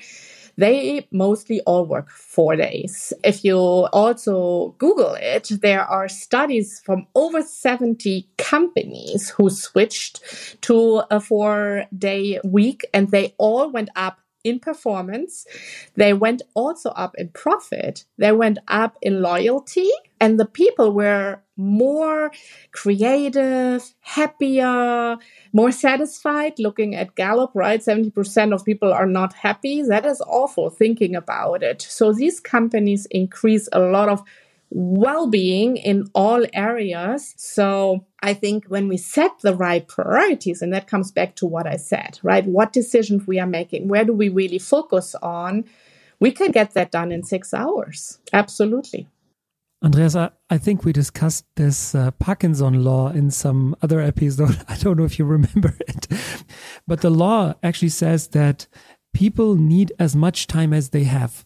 they 0.56 1.06
mostly 1.10 1.60
all 1.62 1.84
work 1.86 2.10
four 2.10 2.56
days. 2.56 3.12
If 3.24 3.44
you 3.44 3.56
also 3.56 4.74
Google 4.78 5.14
it, 5.14 5.50
there 5.60 5.84
are 5.84 6.08
studies 6.08 6.80
from 6.84 7.06
over 7.14 7.42
70 7.42 8.28
companies 8.38 9.30
who 9.30 9.50
switched 9.50 10.60
to 10.62 11.02
a 11.10 11.20
four 11.20 11.86
day 11.96 12.40
week 12.44 12.84
and 12.92 13.10
they 13.10 13.34
all 13.38 13.70
went 13.70 13.90
up 13.96 14.21
in 14.44 14.58
performance. 14.60 15.46
They 15.94 16.12
went 16.12 16.42
also 16.54 16.90
up 16.90 17.14
in 17.16 17.28
profit. 17.28 18.04
They 18.18 18.32
went 18.32 18.58
up 18.68 18.98
in 19.02 19.22
loyalty 19.22 19.90
and 20.20 20.38
the 20.38 20.46
people 20.46 20.92
were 20.92 21.40
more 21.56 22.30
creative, 22.72 23.94
happier, 24.00 25.16
more 25.52 25.72
satisfied. 25.72 26.58
Looking 26.58 26.94
at 26.94 27.14
Gallup, 27.14 27.50
right? 27.54 27.80
70% 27.80 28.54
of 28.54 28.64
people 28.64 28.92
are 28.92 29.06
not 29.06 29.34
happy. 29.34 29.82
That 29.82 30.06
is 30.06 30.20
awful 30.26 30.70
thinking 30.70 31.14
about 31.14 31.62
it. 31.62 31.82
So 31.82 32.12
these 32.12 32.40
companies 32.40 33.06
increase 33.10 33.68
a 33.72 33.80
lot 33.80 34.08
of 34.08 34.22
well-being 34.74 35.76
in 35.76 36.06
all 36.14 36.44
areas. 36.54 37.34
So 37.36 38.06
I 38.22 38.34
think 38.34 38.66
when 38.66 38.88
we 38.88 38.96
set 38.96 39.32
the 39.40 39.54
right 39.54 39.86
priorities, 39.86 40.62
and 40.62 40.72
that 40.72 40.86
comes 40.86 41.10
back 41.10 41.36
to 41.36 41.46
what 41.46 41.66
I 41.66 41.76
said, 41.76 42.18
right? 42.22 42.44
What 42.46 42.72
decisions 42.72 43.26
we 43.26 43.38
are 43.38 43.46
making, 43.46 43.88
where 43.88 44.04
do 44.04 44.12
we 44.12 44.28
really 44.28 44.58
focus 44.58 45.14
on? 45.22 45.64
We 46.20 46.30
can 46.30 46.52
get 46.52 46.74
that 46.74 46.90
done 46.90 47.12
in 47.12 47.22
six 47.22 47.52
hours. 47.52 48.18
Absolutely. 48.32 49.08
Andreas, 49.84 50.14
I, 50.14 50.30
I 50.48 50.58
think 50.58 50.84
we 50.84 50.92
discussed 50.92 51.44
this 51.56 51.94
uh, 51.94 52.12
Parkinson 52.12 52.84
law 52.84 53.10
in 53.10 53.30
some 53.30 53.74
other 53.82 54.00
episode. 54.00 54.62
I 54.68 54.76
don't 54.76 54.96
know 54.96 55.04
if 55.04 55.18
you 55.18 55.24
remember 55.24 55.74
it, 55.88 56.06
but 56.86 57.00
the 57.00 57.10
law 57.10 57.54
actually 57.62 57.88
says 57.88 58.28
that 58.28 58.68
people 59.12 59.56
need 59.56 59.92
as 59.98 60.14
much 60.14 60.46
time 60.46 60.72
as 60.72 60.90
they 60.90 61.04
have. 61.04 61.44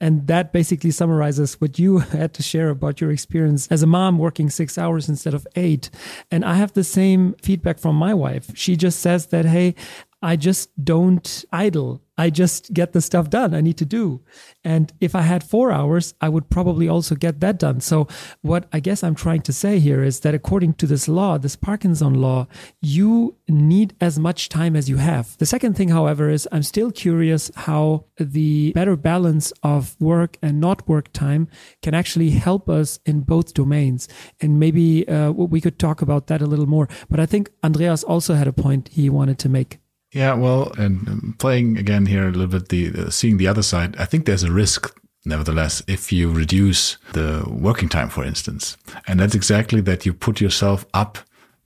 And 0.00 0.26
that 0.28 0.52
basically 0.52 0.90
summarizes 0.90 1.60
what 1.60 1.78
you 1.78 1.98
had 1.98 2.32
to 2.34 2.42
share 2.42 2.70
about 2.70 3.00
your 3.00 3.10
experience 3.10 3.68
as 3.68 3.82
a 3.82 3.86
mom 3.86 4.18
working 4.18 4.50
six 4.50 4.78
hours 4.78 5.08
instead 5.08 5.34
of 5.34 5.46
eight. 5.56 5.90
And 6.30 6.44
I 6.44 6.54
have 6.54 6.72
the 6.72 6.84
same 6.84 7.34
feedback 7.42 7.78
from 7.78 7.96
my 7.96 8.14
wife. 8.14 8.50
She 8.56 8.76
just 8.76 9.00
says 9.00 9.26
that, 9.26 9.44
hey, 9.44 9.74
I 10.22 10.36
just 10.36 10.70
don't 10.82 11.44
idle. 11.52 12.02
I 12.18 12.28
just 12.28 12.74
get 12.74 12.92
the 12.92 13.00
stuff 13.00 13.30
done 13.30 13.54
I 13.54 13.62
need 13.62 13.78
to 13.78 13.86
do. 13.86 14.20
And 14.62 14.92
if 15.00 15.14
I 15.14 15.22
had 15.22 15.42
four 15.42 15.72
hours, 15.72 16.12
I 16.20 16.28
would 16.28 16.50
probably 16.50 16.86
also 16.86 17.14
get 17.14 17.40
that 17.40 17.58
done. 17.58 17.80
So, 17.80 18.06
what 18.42 18.68
I 18.74 18.80
guess 18.80 19.02
I'm 19.02 19.14
trying 19.14 19.40
to 19.42 19.54
say 19.54 19.78
here 19.78 20.02
is 20.04 20.20
that 20.20 20.34
according 20.34 20.74
to 20.74 20.86
this 20.86 21.08
law, 21.08 21.38
this 21.38 21.56
Parkinson 21.56 22.12
law, 22.20 22.46
you 22.82 23.36
need 23.48 23.94
as 24.02 24.18
much 24.18 24.50
time 24.50 24.76
as 24.76 24.86
you 24.90 24.98
have. 24.98 25.38
The 25.38 25.46
second 25.46 25.78
thing, 25.78 25.88
however, 25.88 26.28
is 26.28 26.46
I'm 26.52 26.62
still 26.62 26.92
curious 26.92 27.50
how 27.56 28.04
the 28.18 28.72
better 28.72 28.96
balance 28.96 29.50
of 29.62 29.98
work 29.98 30.36
and 30.42 30.60
not 30.60 30.86
work 30.86 31.10
time 31.14 31.48
can 31.80 31.94
actually 31.94 32.30
help 32.30 32.68
us 32.68 33.00
in 33.06 33.22
both 33.22 33.54
domains. 33.54 34.08
And 34.42 34.60
maybe 34.60 35.08
uh, 35.08 35.30
we 35.30 35.62
could 35.62 35.78
talk 35.78 36.02
about 36.02 36.26
that 36.26 36.42
a 36.42 36.46
little 36.46 36.68
more. 36.68 36.86
But 37.08 37.18
I 37.18 37.24
think 37.24 37.50
Andreas 37.64 38.04
also 38.04 38.34
had 38.34 38.46
a 38.46 38.52
point 38.52 38.90
he 38.92 39.08
wanted 39.08 39.38
to 39.38 39.48
make. 39.48 39.79
Yeah, 40.12 40.34
well, 40.34 40.72
and 40.76 41.38
playing 41.38 41.78
again 41.78 42.06
here 42.06 42.26
a 42.26 42.32
little 42.32 42.46
bit, 42.48 42.68
the 42.68 43.06
uh, 43.06 43.10
seeing 43.10 43.36
the 43.36 43.46
other 43.46 43.62
side, 43.62 43.96
I 43.96 44.06
think 44.06 44.26
there's 44.26 44.42
a 44.42 44.50
risk 44.52 44.92
nevertheless 45.24 45.82
if 45.86 46.12
you 46.12 46.32
reduce 46.32 46.96
the 47.12 47.44
working 47.46 47.88
time 47.88 48.08
for 48.08 48.24
instance. 48.24 48.76
And 49.06 49.20
that's 49.20 49.34
exactly 49.34 49.80
that 49.82 50.06
you 50.06 50.14
put 50.14 50.40
yourself 50.40 50.86
up 50.94 51.18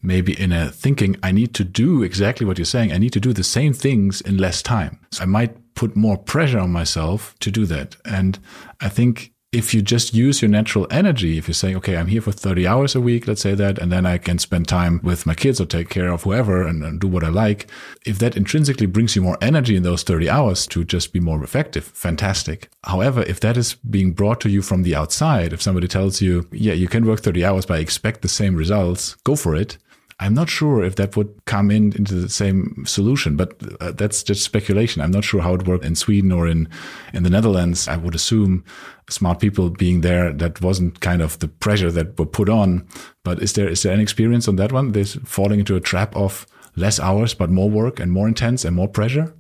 maybe 0.03 0.39
in 0.39 0.53
a 0.53 0.71
thinking 0.71 1.17
i 1.23 1.33
need 1.33 1.55
to 1.55 1.65
do 1.65 2.03
exactly 2.03 2.47
what 2.47 2.59
you're 2.59 2.65
saying. 2.65 2.93
I 2.93 2.99
need 2.99 3.15
to 3.15 3.21
do 3.21 3.33
the 3.33 3.43
same 3.45 3.73
things 3.73 4.21
in 4.21 4.37
less 4.37 4.63
time. 4.63 5.01
So 5.11 5.23
i 5.23 5.27
might 5.27 5.75
put 5.75 5.97
more 5.97 6.19
pressure 6.19 6.59
on 6.59 6.71
myself 6.71 7.35
to 7.41 7.51
do 7.51 7.67
that. 7.67 7.97
And 8.05 8.39
i 8.81 8.89
think 8.89 9.33
if 9.55 9.73
you 9.73 9.83
just 9.83 10.13
use 10.13 10.43
your 10.43 10.49
natural 10.49 10.89
energy, 10.91 11.39
if 11.39 11.47
you 11.47 11.55
say, 11.55 11.77
okay, 11.77 11.97
I'm 11.97 12.09
here 12.09 12.21
for 12.21 12.33
30 12.33 12.67
hours 12.67 12.97
a 12.97 13.01
week, 13.01 13.29
let's 13.29 13.41
say 13.41 13.55
that, 13.55 13.79
and 13.79 13.93
then 13.93 14.05
I 14.05 14.19
can 14.19 14.39
spend 14.39 14.67
time 14.67 14.99
with 15.05 15.27
my 15.27 15.35
kids 15.35 15.61
or 15.61 15.67
take 15.67 15.89
care 15.89 16.09
of 16.09 16.25
whoever 16.25 16.67
and, 16.67 16.83
and, 16.83 17.01
do 17.01 17.07
what 17.07 17.23
I 17.23 17.29
like. 17.29 17.69
If 18.05 18.19
that 18.19 18.37
intrinsically 18.37 18.87
brings 18.87 19.15
you 19.15 19.23
more 19.23 19.39
energy 19.41 19.77
in 19.77 19.85
those 19.85 20.03
30 20.03 20.29
hours 20.29 20.67
to 20.69 20.85
just 20.85 21.13
be 21.13 21.21
more 21.21 21.43
effective, 21.45 21.85
fantastic. 21.85 22.69
However, 22.83 23.23
if 23.23 23.39
that 23.41 23.57
is 23.57 23.75
being 23.75 24.13
brought 24.13 24.41
to 24.41 24.49
you 24.49 24.61
from 24.61 24.83
the 24.83 24.97
outside, 24.97 25.53
if 25.53 25.63
somebody 25.63 25.87
tells 25.87 26.21
you, 26.21 26.49
yeah, 26.51 26.73
you 26.73 26.89
can 26.89 27.07
work 27.07 27.21
30 27.21 27.45
hours, 27.45 27.65
but 27.65 27.79
I 27.79 27.81
expect 27.81 28.23
the 28.23 28.29
same 28.29 28.57
results, 28.57 29.15
go 29.23 29.37
for 29.37 29.55
it. 29.55 29.79
I'm 30.21 30.35
not 30.35 30.49
sure 30.49 30.85
if 30.85 30.95
that 30.97 31.17
would 31.17 31.45
come 31.45 31.71
in 31.71 31.93
into 31.97 32.15
the 32.15 32.29
same 32.29 32.85
solution, 32.87 33.37
but 33.37 33.61
uh, 33.81 33.93
that's 33.93 34.23
just 34.23 34.45
speculation. 34.45 35.03
I'm 35.03 35.11
not 35.11 35.25
sure 35.25 35.43
how 35.43 35.55
it 35.55 35.67
worked 35.67 35.85
in 35.85 35.97
Sweden 35.97 36.31
or 36.31 36.47
in 36.47 36.69
in 37.13 37.25
the 37.25 37.31
Netherlands. 37.31 37.89
I 37.89 37.97
would 37.97 38.15
assume 38.15 38.65
smart 39.11 39.41
people 39.41 39.71
being 39.71 40.03
there 40.03 40.33
that 40.33 40.61
wasn't 40.61 41.01
kind 41.01 41.21
of 41.21 41.39
the 41.41 41.49
pressure 41.49 41.91
that 41.91 42.19
were 42.19 42.27
put 42.27 42.49
on. 42.49 42.87
But 43.25 43.43
is 43.43 43.55
there 43.55 43.69
is 43.69 43.83
there 43.83 43.93
an 43.93 44.01
experience 44.01 44.47
on 44.47 44.57
that 44.57 44.73
one? 44.73 44.93
This 44.93 45.17
falling 45.25 45.61
into 45.61 45.77
a 45.77 45.81
trap 45.81 46.15
of 46.15 46.47
less 46.77 47.01
hours 47.01 47.35
but 47.35 47.51
more 47.51 47.71
work 47.71 48.01
and 48.01 48.13
more 48.13 48.29
intense 48.29 48.65
and 48.65 48.77
more 48.77 48.89
pressure? 48.89 49.35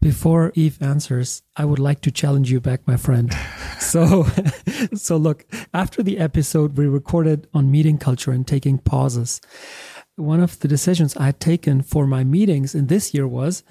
Before 0.00 0.52
Eve 0.54 0.80
answers, 0.80 1.42
I 1.56 1.64
would 1.64 1.80
like 1.80 2.02
to 2.02 2.12
challenge 2.12 2.52
you 2.52 2.60
back, 2.60 2.86
my 2.86 2.96
friend. 2.96 3.34
so, 3.80 4.26
so 4.94 5.16
look, 5.16 5.44
after 5.74 6.04
the 6.04 6.18
episode 6.18 6.78
we 6.78 6.86
recorded 6.86 7.48
on 7.52 7.72
meeting 7.72 7.98
culture 7.98 8.30
and 8.30 8.46
taking 8.46 8.78
pauses, 8.78 9.40
one 10.18 10.40
of 10.40 10.58
the 10.60 10.68
decisions 10.68 11.16
I 11.16 11.26
had 11.26 11.40
taken 11.40 11.82
for 11.82 12.06
my 12.06 12.24
meetings 12.24 12.74
in 12.74 12.86
this 12.86 13.14
year 13.14 13.26
was 13.26 13.62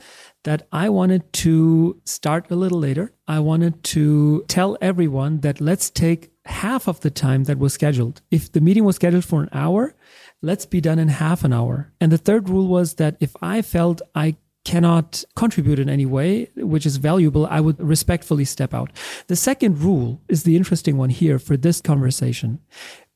that 0.44 0.68
I 0.72 0.90
wanted 0.90 1.32
to 1.34 2.02
start 2.06 2.50
a 2.50 2.56
little 2.56 2.80
later. 2.80 3.12
I 3.28 3.40
wanted 3.40 3.84
to 3.96 4.46
tell 4.48 4.78
everyone 4.82 5.42
that 5.42 5.62
let's 5.62 5.90
take 5.90 6.32
half 6.46 6.88
of 6.88 7.02
the 7.02 7.10
time 7.10 7.44
that 7.46 7.60
was 7.60 7.74
scheduled. 7.74 8.22
If 8.32 8.52
the 8.52 8.62
meeting 8.62 8.86
was 8.86 8.96
scheduled 8.96 9.26
for 9.26 9.42
an 9.44 9.50
hour, 9.52 9.96
let's 10.42 10.66
be 10.66 10.82
done 10.82 11.00
in 11.00 11.10
half 11.10 11.44
an 11.44 11.54
hour. 11.54 11.92
And 12.00 12.12
the 12.12 12.18
third 12.18 12.50
rule 12.50 12.68
was 12.68 12.96
that 12.96 13.18
if 13.20 13.36
I 13.42 13.62
felt 13.62 14.02
I 14.16 14.38
cannot 14.64 15.24
contribute 15.36 15.80
in 15.80 15.90
any 15.90 16.06
way, 16.06 16.50
which 16.56 16.86
is 16.86 16.98
valuable, 16.98 17.46
I 17.48 17.62
would 17.62 17.80
respectfully 17.82 18.46
step 18.46 18.74
out. 18.74 18.92
The 19.28 19.36
second 19.36 19.80
rule 19.80 20.22
is 20.28 20.44
the 20.44 20.58
interesting 20.58 20.98
one 20.98 21.10
here 21.10 21.40
for 21.40 21.56
this 21.56 21.80
conversation. 21.82 22.60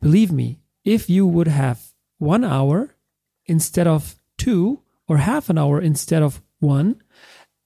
Believe 0.02 0.32
me, 0.32 0.60
if 0.86 1.10
you 1.10 1.28
would 1.28 1.48
have 1.48 1.94
one 2.20 2.44
hour 2.44 2.96
instead 3.46 3.88
of 3.88 4.16
two 4.38 4.82
or 5.08 5.18
half 5.18 5.50
an 5.50 5.58
hour 5.58 5.82
instead 5.82 6.24
of 6.24 6.42
one, 6.60 7.02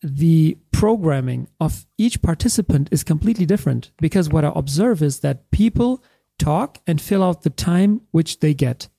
the 0.02 0.58
programming 0.72 1.48
of 1.60 1.86
each 1.98 2.22
participant 2.22 2.90
is 2.92 3.04
completely 3.04 3.46
different 3.46 3.92
because 3.98 4.30
what 4.30 4.46
I 4.46 4.52
observe 4.56 5.02
is 5.02 5.20
that 5.20 5.50
people 5.52 6.04
talk 6.38 6.80
and 6.86 7.02
fill 7.02 7.24
out 7.24 7.44
the 7.44 7.50
time 7.50 8.02
which 8.12 8.40
they 8.40 8.54
get. 8.54 8.90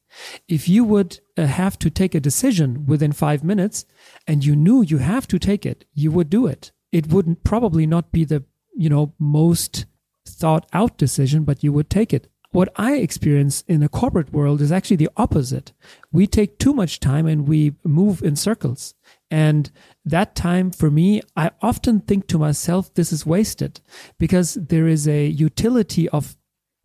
If 0.49 0.69
you 0.69 0.85
would 0.85 1.21
uh, 1.37 1.47
have 1.47 1.79
to 1.81 1.91
take 1.91 2.15
a 2.15 2.21
decision 2.21 2.87
within 2.87 3.13
five 3.13 3.45
minutes 3.45 3.85
and 4.27 4.45
you 4.45 4.57
knew 4.57 4.83
you 4.83 4.99
have 4.99 5.29
to 5.29 5.39
take 5.39 5.67
it, 5.67 5.85
you 5.93 6.11
would 6.11 6.31
do 6.31 6.47
it. 6.47 6.73
It 6.93 7.09
wouldn't 7.09 7.45
probably 7.45 7.87
not 7.87 8.13
be 8.13 8.25
the, 8.25 8.45
you 8.75 8.89
know, 8.89 9.13
most 9.19 9.87
thought 10.27 10.67
out 10.73 10.97
decision, 10.97 11.45
but 11.45 11.63
you 11.63 11.73
would 11.73 11.91
take 11.91 12.13
it. 12.13 12.29
What 12.57 12.73
I 12.77 12.95
experience 12.95 13.65
in 13.69 13.83
a 13.83 13.89
corporate 13.91 14.33
world 14.33 14.63
is 14.63 14.73
actually 14.73 14.97
the 14.97 15.11
opposite. 15.19 15.75
We 16.11 16.27
take 16.27 16.59
too 16.59 16.73
much 16.73 17.01
time 17.01 17.27
and 17.27 17.47
we 17.47 17.75
move 17.85 18.23
in 18.23 18.35
circles. 18.35 18.95
And 19.31 19.71
that 20.07 20.35
time 20.35 20.71
for 20.71 20.91
me, 20.91 21.21
I 21.37 21.51
often 21.61 22.01
think 22.01 22.29
to 22.29 22.39
myself, 22.39 22.95
this 22.95 23.13
is 23.13 23.27
wasted 23.27 23.83
because 24.19 24.55
there 24.55 24.87
is 24.87 25.07
a 25.07 25.27
utility 25.27 26.09
of 26.09 26.35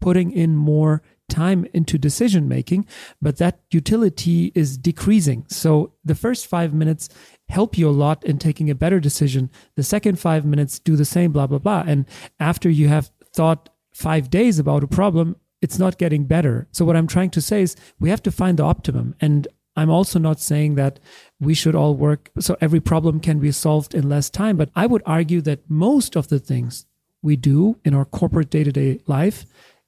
putting 0.01 0.33
in 0.33 0.57
more 0.57 1.03
time 1.29 1.65
into 1.73 1.97
decision 1.97 2.49
making, 2.49 2.85
but 3.21 3.37
that 3.37 3.61
utility 3.71 4.51
is 4.53 4.77
decreasing. 4.77 5.45
So 5.47 5.93
the 6.03 6.15
first 6.15 6.47
five 6.47 6.73
minutes 6.73 7.07
help 7.47 7.77
you 7.77 7.87
a 7.87 7.91
lot 7.91 8.25
in 8.25 8.39
taking 8.39 8.69
a 8.69 8.75
better 8.75 8.99
decision. 8.99 9.49
The 9.77 9.83
second 9.83 10.19
five 10.19 10.43
minutes 10.43 10.79
do 10.79 10.97
the 10.97 11.05
same, 11.05 11.31
blah, 11.31 11.47
blah, 11.47 11.59
blah. 11.59 11.85
And 11.87 12.07
after 12.41 12.69
you 12.69 12.89
have 12.89 13.09
thought 13.33 13.69
five 13.93 14.29
days 14.29 14.59
about 14.59 14.83
a 14.83 14.87
problem, 14.87 15.37
it's 15.61 15.79
not 15.79 15.97
getting 15.97 16.25
better. 16.25 16.67
So 16.71 16.85
what 16.85 16.95
I'm 16.95 17.07
trying 17.07 17.29
to 17.31 17.41
say 17.41 17.61
is 17.61 17.75
we 17.99 18.09
have 18.09 18.23
to 18.23 18.31
find 18.31 18.57
the 18.57 18.63
optimum. 18.63 19.15
And 19.21 19.47
I'm 19.75 19.89
also 19.89 20.19
not 20.19 20.39
saying 20.39 20.75
that 20.75 20.99
we 21.39 21.53
should 21.53 21.75
all 21.75 21.95
work 21.95 22.29
so 22.39 22.57
every 22.59 22.79
problem 22.79 23.19
can 23.19 23.39
be 23.39 23.51
solved 23.51 23.93
in 23.93 24.09
less 24.09 24.29
time, 24.29 24.57
but 24.57 24.69
I 24.75 24.85
would 24.85 25.03
argue 25.05 25.41
that 25.41 25.69
most 25.69 26.15
of 26.15 26.27
the 26.27 26.39
things 26.39 26.85
we 27.21 27.35
do 27.35 27.79
in 27.85 27.93
our 27.93 28.05
corporate 28.05 28.49
day 28.49 28.63
to 28.63 28.71
day 28.71 28.99
life 29.07 29.45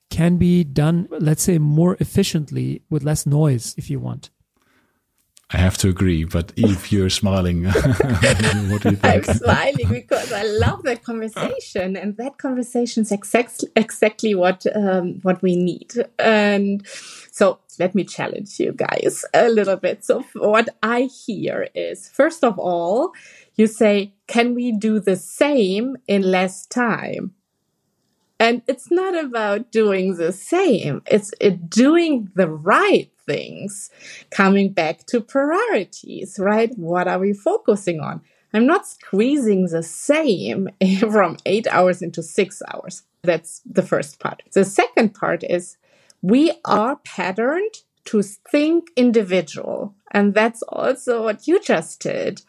can 0.10 0.38
be 0.38 0.64
done, 0.64 1.08
let's 1.10 1.44
say, 1.44 1.58
more 1.58 1.98
efficiently 2.00 2.84
with 2.90 3.04
less 3.04 3.26
noise, 3.26 3.74
if 3.78 3.90
you 3.90 4.00
want. 4.00 4.30
I 5.54 5.58
have 5.58 5.78
to 5.80 5.90
agree, 5.90 6.24
but 6.24 6.52
Eve, 6.56 6.92
you're 6.92 7.12
smiling. 7.12 7.66
what 7.66 8.82
do 8.82 8.90
you 8.90 8.96
think? 8.96 9.06
I'm 9.06 9.24
smiling 9.24 9.88
because 9.88 10.34
I 10.34 10.42
love 10.44 10.82
that 10.84 11.04
conversation, 11.04 11.96
and 11.96 12.18
that 12.18 12.40
conversation 12.40 13.04
is 13.04 13.12
exactly 13.12 13.70
exactly 13.76 14.34
what 14.34 14.66
um, 14.76 15.20
what 15.22 15.44
we 15.44 15.56
need. 15.56 15.94
And 16.18 16.86
so, 17.32 17.60
let 17.78 17.94
me 17.94 18.04
challenge 18.04 18.60
you 18.60 18.74
guys 18.74 19.24
a 19.32 19.48
little 19.48 19.78
bit. 19.78 20.04
So, 20.04 20.26
what 20.34 20.70
I 20.82 21.02
hear 21.02 21.68
is, 21.76 22.10
first 22.10 22.44
of 22.44 22.58
all, 22.58 23.12
you 23.56 23.68
say, 23.68 24.12
"Can 24.26 24.56
we 24.56 24.72
do 24.72 25.00
the 25.00 25.16
same 25.16 25.98
in 26.08 26.24
less 26.24 26.66
time?" 26.66 27.36
And 28.40 28.64
it's 28.68 28.90
not 28.90 29.16
about 29.24 29.72
doing 29.72 30.16
the 30.16 30.34
same. 30.34 31.04
It's 31.06 31.32
it 31.40 31.70
doing 31.70 32.32
the 32.34 32.50
right 32.50 33.13
things. 33.26 33.90
Coming 34.30 34.72
back 34.72 35.06
to 35.08 35.22
priorities, 35.22 36.38
right? 36.40 36.72
What 36.78 37.08
are 37.08 37.20
we 37.20 37.34
focusing 37.34 38.00
on? 38.00 38.22
I'm 38.54 38.68
not 38.68 38.88
squeezing 38.88 39.66
the 39.66 39.84
same 39.84 40.70
from 41.00 41.38
eight 41.46 41.68
hours 41.68 42.02
into 42.02 42.22
six 42.22 42.62
hours. 42.72 43.04
That's 43.24 43.62
the 43.66 43.82
first 43.82 44.20
part. 44.20 44.44
The 44.54 44.66
second 44.66 45.14
part 45.14 45.44
is 45.44 45.78
we 46.22 46.52
are 46.66 46.98
patterned 46.98 47.74
to 48.06 48.22
think 48.22 48.90
individual. 48.96 49.96
And 50.12 50.34
that's 50.34 50.62
also 50.64 51.24
what 51.24 51.48
you 51.48 51.60
just 51.60 52.02
did 52.02 52.42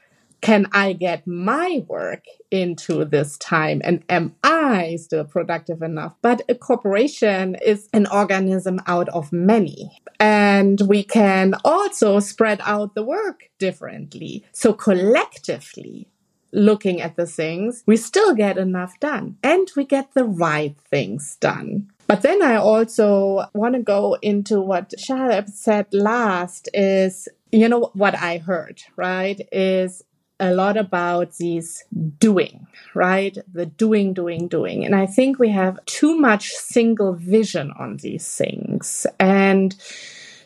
can 0.44 0.68
I 0.72 0.92
get 0.92 1.26
my 1.26 1.82
work 1.88 2.24
into 2.50 3.06
this 3.06 3.38
time 3.38 3.80
and 3.82 4.04
am 4.10 4.34
I 4.44 4.96
still 4.96 5.24
productive 5.24 5.80
enough? 5.80 6.16
But 6.20 6.42
a 6.50 6.54
corporation 6.54 7.56
is 7.64 7.88
an 7.94 8.06
organism 8.08 8.78
out 8.86 9.08
of 9.08 9.32
many. 9.32 10.02
And 10.20 10.82
we 10.82 11.02
can 11.02 11.54
also 11.64 12.20
spread 12.20 12.60
out 12.64 12.94
the 12.94 13.02
work 13.02 13.44
differently. 13.58 14.44
So 14.52 14.74
collectively, 14.74 16.08
looking 16.52 17.00
at 17.00 17.16
the 17.16 17.26
things, 17.26 17.82
we 17.86 17.96
still 17.96 18.34
get 18.34 18.58
enough 18.58 19.00
done 19.00 19.38
and 19.42 19.66
we 19.74 19.86
get 19.86 20.12
the 20.12 20.24
right 20.24 20.76
things 20.90 21.36
done. 21.40 21.90
But 22.06 22.20
then 22.20 22.42
I 22.42 22.56
also 22.56 23.46
want 23.54 23.76
to 23.76 23.80
go 23.80 24.18
into 24.20 24.60
what 24.60 24.92
Shaleb 24.98 25.48
said 25.48 25.86
last 25.92 26.68
is, 26.74 27.28
you 27.50 27.66
know, 27.66 27.90
what 27.94 28.14
I 28.14 28.36
heard, 28.36 28.82
right? 28.94 29.40
Is 29.50 30.02
a 30.40 30.52
lot 30.52 30.76
about 30.76 31.36
these 31.36 31.84
doing, 32.18 32.66
right? 32.94 33.36
The 33.52 33.66
doing, 33.66 34.12
doing, 34.14 34.48
doing. 34.48 34.84
And 34.84 34.94
I 34.94 35.06
think 35.06 35.38
we 35.38 35.50
have 35.50 35.84
too 35.86 36.18
much 36.18 36.50
single 36.50 37.14
vision 37.14 37.72
on 37.78 37.98
these 37.98 38.26
things. 38.36 39.06
And 39.20 39.74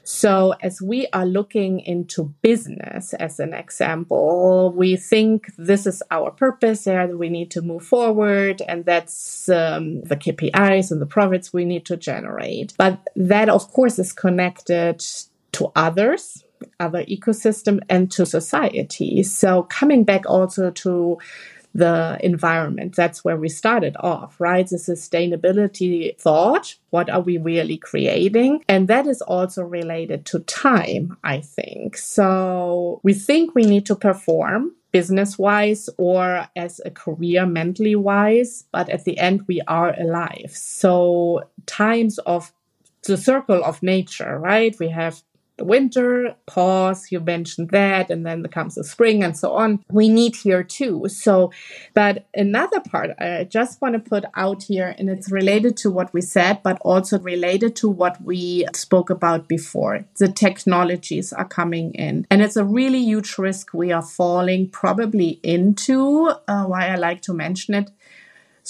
so, 0.04 0.54
as 0.62 0.80
we 0.80 1.06
are 1.12 1.26
looking 1.26 1.80
into 1.80 2.32
business 2.40 3.12
as 3.14 3.38
an 3.38 3.52
example, 3.52 4.72
we 4.74 4.96
think 4.96 5.52
this 5.58 5.86
is 5.86 6.02
our 6.10 6.30
purpose 6.30 6.84
there 6.84 7.14
we 7.14 7.28
need 7.28 7.50
to 7.50 7.60
move 7.60 7.84
forward, 7.84 8.62
and 8.66 8.86
that's 8.86 9.50
um, 9.50 10.00
the 10.04 10.16
KPIs 10.16 10.90
and 10.90 11.02
the 11.02 11.06
profits 11.06 11.52
we 11.52 11.66
need 11.66 11.84
to 11.86 11.96
generate. 11.98 12.72
But 12.78 13.06
that, 13.16 13.50
of 13.50 13.70
course, 13.70 13.98
is 13.98 14.14
connected 14.14 15.04
to 15.52 15.70
others 15.76 16.42
other 16.80 17.04
ecosystem 17.04 17.80
and 17.88 18.10
to 18.12 18.26
society. 18.26 19.22
So 19.22 19.64
coming 19.64 20.04
back 20.04 20.28
also 20.28 20.70
to 20.70 21.18
the 21.74 22.18
environment. 22.22 22.96
That's 22.96 23.24
where 23.24 23.36
we 23.36 23.48
started 23.48 23.96
off, 24.00 24.40
right? 24.40 24.68
The 24.68 24.76
sustainability 24.76 26.18
thought. 26.18 26.74
What 26.90 27.10
are 27.10 27.20
we 27.20 27.38
really 27.38 27.76
creating? 27.76 28.64
And 28.68 28.88
that 28.88 29.06
is 29.06 29.22
also 29.22 29.62
related 29.62 30.24
to 30.26 30.40
time, 30.40 31.16
I 31.22 31.40
think. 31.40 31.96
So 31.96 33.00
we 33.02 33.14
think 33.14 33.54
we 33.54 33.62
need 33.62 33.86
to 33.86 33.96
perform 33.96 34.74
business 34.90 35.38
wise 35.38 35.90
or 35.98 36.48
as 36.56 36.80
a 36.84 36.90
career 36.90 37.44
mentally 37.44 37.94
wise, 37.94 38.64
but 38.72 38.88
at 38.88 39.04
the 39.04 39.18
end 39.18 39.42
we 39.46 39.60
are 39.68 39.94
alive. 40.00 40.50
So 40.52 41.44
times 41.66 42.18
of 42.20 42.52
the 43.04 43.16
circle 43.16 43.62
of 43.62 43.82
nature, 43.82 44.38
right? 44.38 44.74
We 44.80 44.88
have 44.88 45.22
the 45.58 45.64
winter, 45.64 46.34
pause, 46.46 47.08
you 47.10 47.20
mentioned 47.20 47.70
that, 47.70 48.10
and 48.10 48.24
then 48.24 48.42
comes 48.44 48.76
the 48.76 48.84
spring 48.84 49.22
and 49.22 49.36
so 49.36 49.52
on. 49.52 49.84
We 49.90 50.08
need 50.08 50.36
here 50.36 50.62
too. 50.62 51.06
So, 51.08 51.52
but 51.94 52.26
another 52.34 52.80
part 52.80 53.10
I 53.20 53.44
just 53.44 53.82
want 53.82 53.94
to 53.94 54.10
put 54.10 54.24
out 54.34 54.62
here, 54.62 54.94
and 54.98 55.10
it's 55.10 55.30
related 55.30 55.76
to 55.78 55.90
what 55.90 56.12
we 56.14 56.20
said, 56.20 56.62
but 56.62 56.78
also 56.82 57.18
related 57.18 57.76
to 57.76 57.88
what 57.88 58.20
we 58.22 58.64
spoke 58.74 59.10
about 59.10 59.48
before. 59.48 60.04
The 60.18 60.28
technologies 60.28 61.32
are 61.32 61.48
coming 61.48 61.92
in, 61.94 62.26
and 62.30 62.40
it's 62.40 62.56
a 62.56 62.64
really 62.64 63.00
huge 63.00 63.36
risk 63.36 63.74
we 63.74 63.92
are 63.92 64.02
falling 64.02 64.70
probably 64.70 65.40
into. 65.42 66.30
Uh, 66.46 66.64
why 66.64 66.88
I 66.88 66.94
like 66.94 67.22
to 67.22 67.34
mention 67.34 67.74
it 67.74 67.90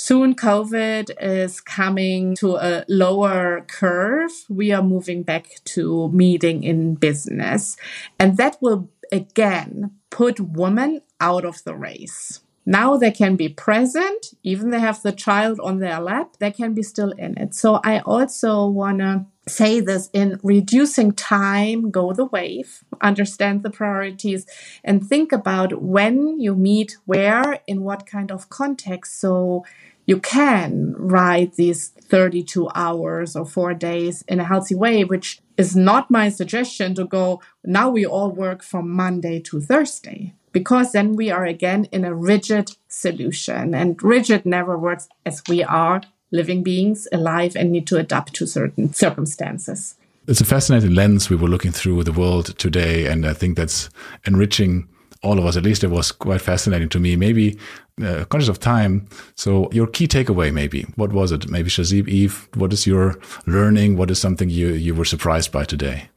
Soon 0.01 0.37
COVID 0.37 1.11
is 1.21 1.61
coming 1.61 2.37
to 2.37 2.55
a 2.55 2.85
lower 2.89 3.63
curve. 3.67 4.31
We 4.49 4.71
are 4.71 4.81
moving 4.81 5.25
back 5.25 5.49
to 5.75 6.09
meeting 6.11 6.63
in 6.63 6.95
business. 6.95 7.77
And 8.17 8.37
that 8.37 8.59
will 8.61 8.91
again 9.11 9.91
put 10.11 10.39
women 10.39 11.03
out 11.21 11.45
of 11.45 11.65
the 11.65 11.75
race. 11.75 12.43
Now 12.65 12.97
they 12.97 13.11
can 13.11 13.35
be 13.35 13.49
present, 13.49 14.35
even 14.45 14.71
they 14.71 14.79
have 14.79 15.03
the 15.03 15.11
child 15.11 15.59
on 15.59 15.81
their 15.81 15.99
lap, 16.01 16.37
they 16.39 16.53
can 16.53 16.75
be 16.75 16.83
still 16.83 17.13
in 17.13 17.37
it. 17.37 17.55
So 17.55 17.81
I 17.83 18.01
also 18.01 18.67
want 18.67 18.99
to 18.99 19.25
say 19.49 19.81
this 19.81 20.11
in 20.13 20.39
reducing 20.43 21.13
time, 21.13 21.91
go 21.91 22.13
the 22.13 22.27
wave, 22.27 22.85
understand 23.01 23.63
the 23.63 23.71
priorities, 23.71 24.47
and 24.85 25.03
think 25.03 25.33
about 25.33 25.83
when 25.83 26.39
you 26.39 26.55
meet 26.55 26.99
where, 27.07 27.61
in 27.67 27.83
what 27.83 28.05
kind 28.05 28.31
of 28.31 28.51
context. 28.51 29.19
So 29.19 29.65
you 30.09 30.19
can 30.19 30.95
ride 30.97 31.53
these 31.57 31.89
32 31.89 32.71
hours 32.75 33.37
or 33.37 33.45
four 33.45 33.75
days 33.75 34.25
in 34.27 34.41
a 34.41 34.45
healthy 34.45 34.75
way, 34.75 35.05
which 35.05 35.39
is 35.59 35.77
not 35.77 36.11
my 36.11 36.31
suggestion 36.31 36.95
to 36.95 37.05
go, 37.05 37.43
now 37.63 37.91
we 37.91 38.07
all 38.07 38.31
work 38.31 38.63
from 38.63 38.89
Monday 38.89 39.39
to 39.41 39.61
Thursday, 39.61 40.33
because 40.51 40.93
then 40.93 41.15
we 41.15 41.31
are 41.31 41.45
again 41.45 41.85
in 41.93 42.07
a 42.07 42.15
rigid 42.15 42.75
solution. 42.89 43.75
And 43.75 44.03
rigid 44.03 44.47
never 44.47 44.79
works 44.79 45.09
as 45.27 45.43
we 45.47 45.63
are 45.63 46.01
living 46.33 46.63
beings 46.63 47.07
alive 47.13 47.55
and 47.55 47.71
need 47.71 47.87
to 47.89 47.99
adapt 47.99 48.33
to 48.37 48.47
certain 48.47 48.95
circumstances. 48.95 49.97
It's 50.27 50.41
a 50.41 50.47
fascinating 50.47 50.95
lens 50.95 51.29
we 51.29 51.37
were 51.37 51.49
looking 51.49 51.73
through 51.73 52.03
the 52.05 52.13
world 52.13 52.59
today, 52.59 53.05
and 53.07 53.27
I 53.27 53.35
think 53.35 53.59
that's 53.59 53.91
enriching 54.27 54.89
all 55.23 55.39
of 55.39 55.45
us. 55.45 55.57
At 55.57 55.65
least 55.65 55.85
it 55.85 55.91
was 55.91 56.13
quite 56.13 56.41
fascinating 56.41 56.89
to 56.91 57.01
me. 57.01 57.17
Maybe 57.17 57.59
uh, 58.03 58.25
conscious 58.27 58.49
of 58.49 58.61
time. 58.61 59.09
So 59.35 59.71
your 59.73 59.87
key 59.87 60.09
takeaway, 60.09 60.53
maybe 60.53 60.83
what 60.97 61.13
was 61.13 61.33
it? 61.33 61.49
Maybe 61.49 61.71
Shahzeeb, 61.71 62.09
Eve, 62.09 62.49
what 62.55 62.73
is 62.73 62.87
your 62.87 63.19
learning? 63.47 63.97
What 63.97 64.11
is 64.11 64.19
something 64.19 64.51
you 64.51 64.69
you 64.69 64.95
were 64.95 65.05
surprised 65.05 65.53
by 65.53 65.65
today? 65.65 66.09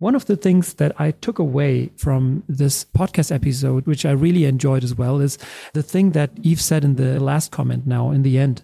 One 0.00 0.14
of 0.14 0.24
the 0.24 0.36
things 0.36 0.74
that 0.74 0.98
I 0.98 1.10
took 1.10 1.38
away 1.38 1.90
from 1.98 2.42
this 2.48 2.86
podcast 2.86 3.30
episode, 3.30 3.86
which 3.86 4.06
I 4.06 4.12
really 4.12 4.46
enjoyed 4.46 4.82
as 4.82 4.94
well, 4.94 5.20
is 5.20 5.36
the 5.74 5.82
thing 5.82 6.12
that 6.12 6.30
Eve 6.42 6.60
said 6.60 6.84
in 6.84 6.96
the 6.96 7.20
last 7.20 7.50
comment 7.50 7.86
now 7.86 8.10
in 8.10 8.22
the 8.22 8.38
end. 8.38 8.62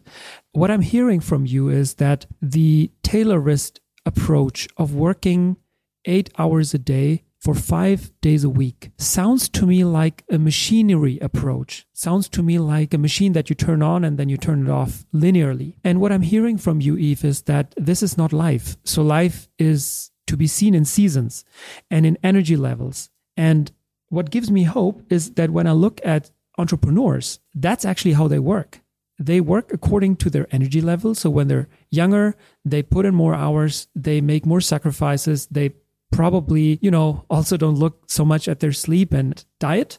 What 0.53 0.71
I'm 0.71 0.81
hearing 0.81 1.21
from 1.21 1.45
you 1.45 1.69
is 1.69 1.95
that 1.95 2.25
the 2.41 2.91
Taylorist 3.03 3.81
approach 4.07 4.67
of 4.79 4.95
working 4.95 5.59
eight 6.07 6.31
hours 6.39 6.73
a 6.73 6.79
day 6.79 7.26
for 7.47 7.55
five 7.55 8.11
days 8.23 8.43
a 8.43 8.51
week 8.51 8.91
sounds 8.99 9.49
to 9.49 9.67
me 9.67 9.85
like 9.85 10.25
a 10.29 10.37
machinery 10.37 11.17
approach. 11.23 11.87
Sounds 11.93 12.29
to 12.31 12.43
me 12.43 12.59
like 12.59 12.93
a 12.93 12.99
machine 12.99 13.35
that 13.35 13.49
you 13.49 13.55
turn 13.55 13.83
on 13.83 14.03
and 14.03 14.19
then 14.19 14.29
you 14.29 14.37
turn 14.37 14.67
it 14.67 14.69
off 14.69 15.05
linearly. 15.15 15.77
And 15.85 16.01
what 16.01 16.11
I'm 16.11 16.23
hearing 16.23 16.59
from 16.59 16.81
you, 16.81 16.97
Eve, 16.97 17.25
is 17.25 17.43
that 17.43 17.73
this 17.77 18.03
is 18.03 18.19
not 18.19 18.33
life. 18.33 18.77
So 18.83 19.01
life 19.01 19.49
is 19.61 20.11
to 20.27 20.37
be 20.37 20.49
seen 20.49 20.75
in 20.75 20.85
seasons 20.85 21.45
and 21.89 22.05
in 22.05 22.19
energy 22.21 22.57
levels. 22.57 23.11
And 23.37 23.71
what 24.09 24.33
gives 24.33 24.51
me 24.51 24.65
hope 24.65 25.05
is 25.09 25.35
that 25.35 25.51
when 25.51 25.69
I 25.69 25.73
look 25.73 26.01
at 26.05 26.33
entrepreneurs, 26.59 27.39
that's 27.55 27.85
actually 27.85 28.15
how 28.15 28.27
they 28.27 28.41
work. 28.41 28.81
They 29.21 29.41
work 29.41 29.73
according 29.73 30.17
to 30.17 30.31
their 30.31 30.49
energy 30.51 30.81
level. 30.81 31.15
So 31.15 31.31
when 31.31 31.47
they're 31.47 31.69
younger, 31.93 32.35
they 32.65 32.83
put 32.83 33.07
in 33.07 33.15
more 33.15 33.37
hours, 33.37 33.87
they 33.95 34.21
make 34.21 34.45
more 34.45 34.61
sacrifices, 34.61 35.47
they 35.47 35.75
probably, 36.17 36.79
you 36.81 36.91
know, 36.91 37.25
also 37.29 37.57
don't 37.57 37.79
look 37.79 38.05
so 38.09 38.25
much 38.25 38.49
at 38.49 38.61
their 38.61 38.73
sleep 38.73 39.13
and 39.13 39.45
diet. 39.61 39.99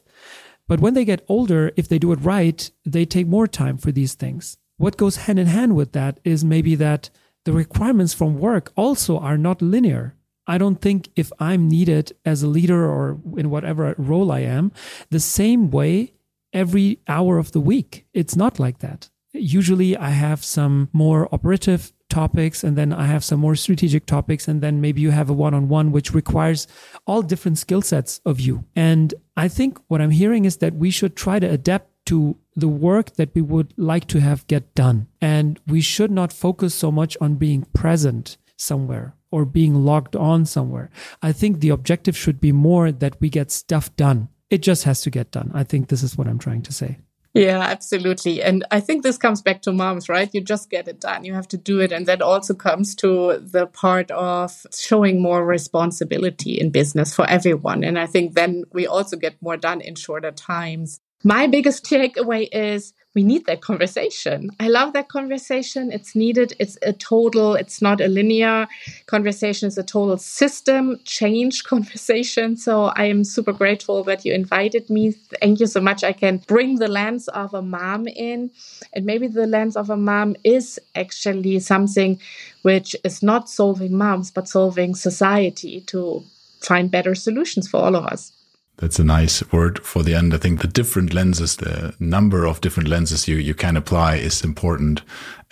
But 0.67 0.79
when 0.79 0.95
they 0.95 1.05
get 1.05 1.23
older, 1.29 1.71
if 1.77 1.87
they 1.87 1.99
do 1.99 2.11
it 2.11 2.19
right, 2.21 2.69
they 2.83 3.05
take 3.05 3.27
more 3.27 3.47
time 3.47 3.77
for 3.77 3.91
these 3.91 4.15
things. 4.15 4.57
What 4.77 4.97
goes 4.97 5.17
hand 5.17 5.39
in 5.39 5.47
hand 5.47 5.75
with 5.75 5.93
that 5.93 6.19
is 6.23 6.43
maybe 6.43 6.75
that 6.75 7.11
the 7.45 7.53
requirements 7.53 8.13
from 8.13 8.39
work 8.39 8.73
also 8.75 9.19
are 9.19 9.37
not 9.37 9.61
linear. 9.61 10.15
I 10.47 10.57
don't 10.57 10.81
think 10.81 11.09
if 11.15 11.31
I'm 11.39 11.69
needed 11.69 12.13
as 12.25 12.41
a 12.41 12.47
leader 12.47 12.85
or 12.85 13.19
in 13.37 13.49
whatever 13.49 13.93
role 13.97 14.31
I 14.31 14.39
am, 14.39 14.71
the 15.11 15.19
same 15.19 15.69
way 15.69 16.13
every 16.51 16.99
hour 17.07 17.37
of 17.37 17.51
the 17.51 17.59
week. 17.59 18.07
It's 18.13 18.35
not 18.35 18.59
like 18.59 18.79
that. 18.79 19.09
Usually 19.33 19.95
I 19.95 20.09
have 20.09 20.43
some 20.43 20.89
more 20.93 21.29
operative 21.31 21.93
topics 22.09 22.63
and 22.63 22.77
then 22.77 22.93
I 22.93 23.05
have 23.05 23.23
some 23.23 23.39
more 23.39 23.55
strategic 23.55 24.05
topics 24.05 24.47
and 24.47 24.61
then 24.61 24.81
maybe 24.81 25.01
you 25.01 25.11
have 25.11 25.29
a 25.29 25.33
one-on-one 25.33 25.91
which 25.91 26.13
requires 26.13 26.67
all 27.05 27.21
different 27.21 27.57
skill 27.57 27.81
sets 27.81 28.21
of 28.25 28.39
you. 28.39 28.65
And 28.75 29.13
I 29.35 29.47
think 29.47 29.79
what 29.87 30.01
I'm 30.01 30.11
hearing 30.11 30.45
is 30.45 30.57
that 30.57 30.75
we 30.75 30.91
should 30.91 31.15
try 31.15 31.39
to 31.39 31.49
adapt 31.49 31.89
to 32.07 32.37
the 32.55 32.67
work 32.67 33.15
that 33.15 33.35
we 33.35 33.41
would 33.41 33.73
like 33.77 34.07
to 34.07 34.19
have 34.21 34.47
get 34.47 34.73
done. 34.73 35.07
And 35.21 35.59
we 35.67 35.81
should 35.81 36.09
not 36.11 36.33
focus 36.33 36.73
so 36.73 36.91
much 36.91 37.17
on 37.19 37.35
being 37.35 37.63
present 37.73 38.37
somewhere 38.55 39.13
or 39.29 39.45
being 39.45 39.75
logged 39.85 40.15
on 40.15 40.45
somewhere. 40.45 40.89
I 41.21 41.33
think 41.33 41.59
the 41.59 41.69
objective 41.69 42.17
should 42.17 42.39
be 42.39 42.51
more 42.51 42.91
that 42.91 43.19
we 43.19 43.29
get 43.29 43.51
stuff 43.51 43.95
done. 43.95 44.29
It 44.49 44.59
just 44.59 44.85
has 44.85 45.01
to 45.01 45.09
get 45.09 45.31
done. 45.31 45.51
I 45.53 45.63
think 45.63 45.89
this 45.89 46.01
is 46.01 46.17
what 46.17 46.27
I'm 46.27 46.39
trying 46.39 46.61
to 46.63 46.73
say. 46.73 46.99
Yeah, 47.37 47.59
absolutely. 47.59 48.41
And 48.41 48.65
I 48.71 48.79
think 48.79 49.03
this 49.03 49.19
comes 49.19 49.43
back 49.43 49.61
to 49.61 49.71
moms, 49.71 50.09
right? 50.09 50.27
You 50.33 50.41
just 50.41 50.71
get 50.71 50.87
it 50.87 50.99
done. 50.99 51.23
You 51.23 51.35
have 51.35 51.47
to 51.49 51.57
do 51.57 51.79
it. 51.79 51.91
And 51.91 52.07
that 52.07 52.23
also 52.23 52.55
comes 52.55 52.95
to 52.95 53.37
the 53.37 53.67
part 53.67 54.09
of 54.09 54.65
showing 54.75 55.21
more 55.21 55.45
responsibility 55.45 56.59
in 56.59 56.71
business 56.71 57.13
for 57.13 57.29
everyone. 57.29 57.83
And 57.83 57.99
I 57.99 58.07
think 58.07 58.33
then 58.33 58.63
we 58.73 58.87
also 58.87 59.17
get 59.17 59.39
more 59.39 59.55
done 59.55 59.81
in 59.81 59.93
shorter 59.93 60.31
times. 60.31 60.99
My 61.23 61.45
biggest 61.45 61.85
takeaway 61.85 62.47
is 62.51 62.93
we 63.17 63.23
need 63.23 63.47
that 63.47 63.61
conversation. 63.61 64.51
I 64.59 64.67
love 64.67 64.93
that 64.93 65.09
conversation. 65.09 65.91
It's 65.91 66.13
needed. 66.15 66.53
It's 66.59 66.77
a 66.83 66.93
total, 66.93 67.55
it's 67.55 67.81
not 67.81 67.99
a 67.99 68.07
linear 68.07 68.67
conversation, 69.07 69.65
it's 69.69 69.77
a 69.85 69.89
total 69.97 70.17
system 70.17 70.99
change 71.03 71.63
conversation. 71.73 72.55
So 72.57 72.73
I 73.01 73.05
am 73.05 73.23
super 73.23 73.53
grateful 73.53 74.03
that 74.03 74.23
you 74.23 74.33
invited 74.35 74.87
me. 74.91 75.13
Thank 75.41 75.59
you 75.59 75.65
so 75.65 75.81
much. 75.81 76.03
I 76.03 76.13
can 76.13 76.37
bring 76.53 76.75
the 76.75 76.87
lens 76.87 77.27
of 77.29 77.55
a 77.55 77.63
mom 77.63 78.07
in. 78.07 78.51
And 78.93 79.03
maybe 79.03 79.25
the 79.25 79.47
lens 79.47 79.75
of 79.75 79.89
a 79.89 79.97
mom 79.97 80.35
is 80.43 80.79
actually 80.93 81.59
something 81.59 82.19
which 82.61 82.95
is 83.03 83.23
not 83.23 83.49
solving 83.49 83.97
moms, 83.97 84.29
but 84.29 84.47
solving 84.47 84.93
society 84.93 85.81
to 85.87 86.23
find 86.61 86.91
better 86.91 87.15
solutions 87.15 87.67
for 87.67 87.77
all 87.77 87.95
of 87.95 88.05
us. 88.05 88.31
That's 88.77 88.99
a 88.99 89.03
nice 89.03 89.41
word 89.51 89.83
for 89.83 90.03
the 90.03 90.13
end. 90.13 90.33
I 90.33 90.37
think 90.37 90.61
the 90.61 90.67
different 90.67 91.13
lenses, 91.13 91.55
the 91.55 91.95
number 91.99 92.45
of 92.45 92.61
different 92.61 92.89
lenses 92.89 93.27
you, 93.27 93.37
you 93.37 93.55
can 93.55 93.75
apply 93.75 94.17
is 94.17 94.43
important 94.43 95.01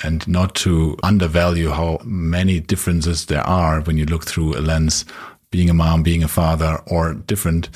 and 0.03 0.27
not 0.27 0.53
to 0.55 0.95
undervalue 1.01 1.71
how 1.71 1.99
many 2.03 2.59
differences 2.59 3.25
there 3.25 3.45
are 3.47 3.81
when 3.81 3.97
you 3.97 4.05
look 4.05 4.25
through 4.25 4.55
a 4.57 4.61
lens, 4.61 5.05
being 5.49 5.71
a 5.71 5.73
mom, 5.73 6.03
being 6.03 6.23
a 6.23 6.27
father 6.27 6.79
or 6.85 7.15
different. 7.15 7.69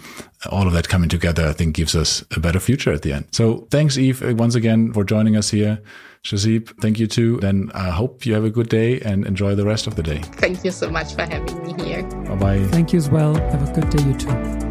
All 0.51 0.67
of 0.67 0.73
that 0.73 0.88
coming 0.88 1.09
together, 1.09 1.47
I 1.47 1.53
think 1.53 1.75
gives 1.75 1.95
us 1.95 2.23
a 2.35 2.39
better 2.39 2.59
future 2.59 2.93
at 2.93 3.01
the 3.01 3.13
end. 3.13 3.25
So 3.31 3.67
thanks, 3.71 3.97
Eve, 3.97 4.21
uh, 4.21 4.35
once 4.35 4.53
again 4.53 4.93
for 4.93 5.03
joining 5.03 5.35
us 5.35 5.49
here. 5.49 5.81
Shahzeeb, 6.23 6.79
thank 6.81 6.99
you 6.99 7.07
too. 7.07 7.38
Then 7.38 7.71
I 7.73 7.89
hope 7.89 8.25
you 8.25 8.33
have 8.35 8.43
a 8.43 8.49
good 8.49 8.69
day 8.69 8.99
and 9.01 9.25
enjoy 9.25 9.55
the 9.55 9.65
rest 9.65 9.88
of 9.88 9.95
the 9.95 10.03
day. 10.03 10.19
Thank 10.33 10.63
you 10.63 10.71
so 10.71 10.91
much 10.91 11.15
for 11.15 11.21
having 11.21 11.63
me 11.63 11.83
here. 11.83 12.03
Bye 12.03 12.35
bye. 12.35 12.63
Thank 12.67 12.93
you 12.93 12.99
as 12.99 13.09
well. 13.09 13.33
Have 13.33 13.67
a 13.67 13.73
good 13.73 13.89
day, 13.89 14.03
you 14.03 14.13
too. 14.13 14.68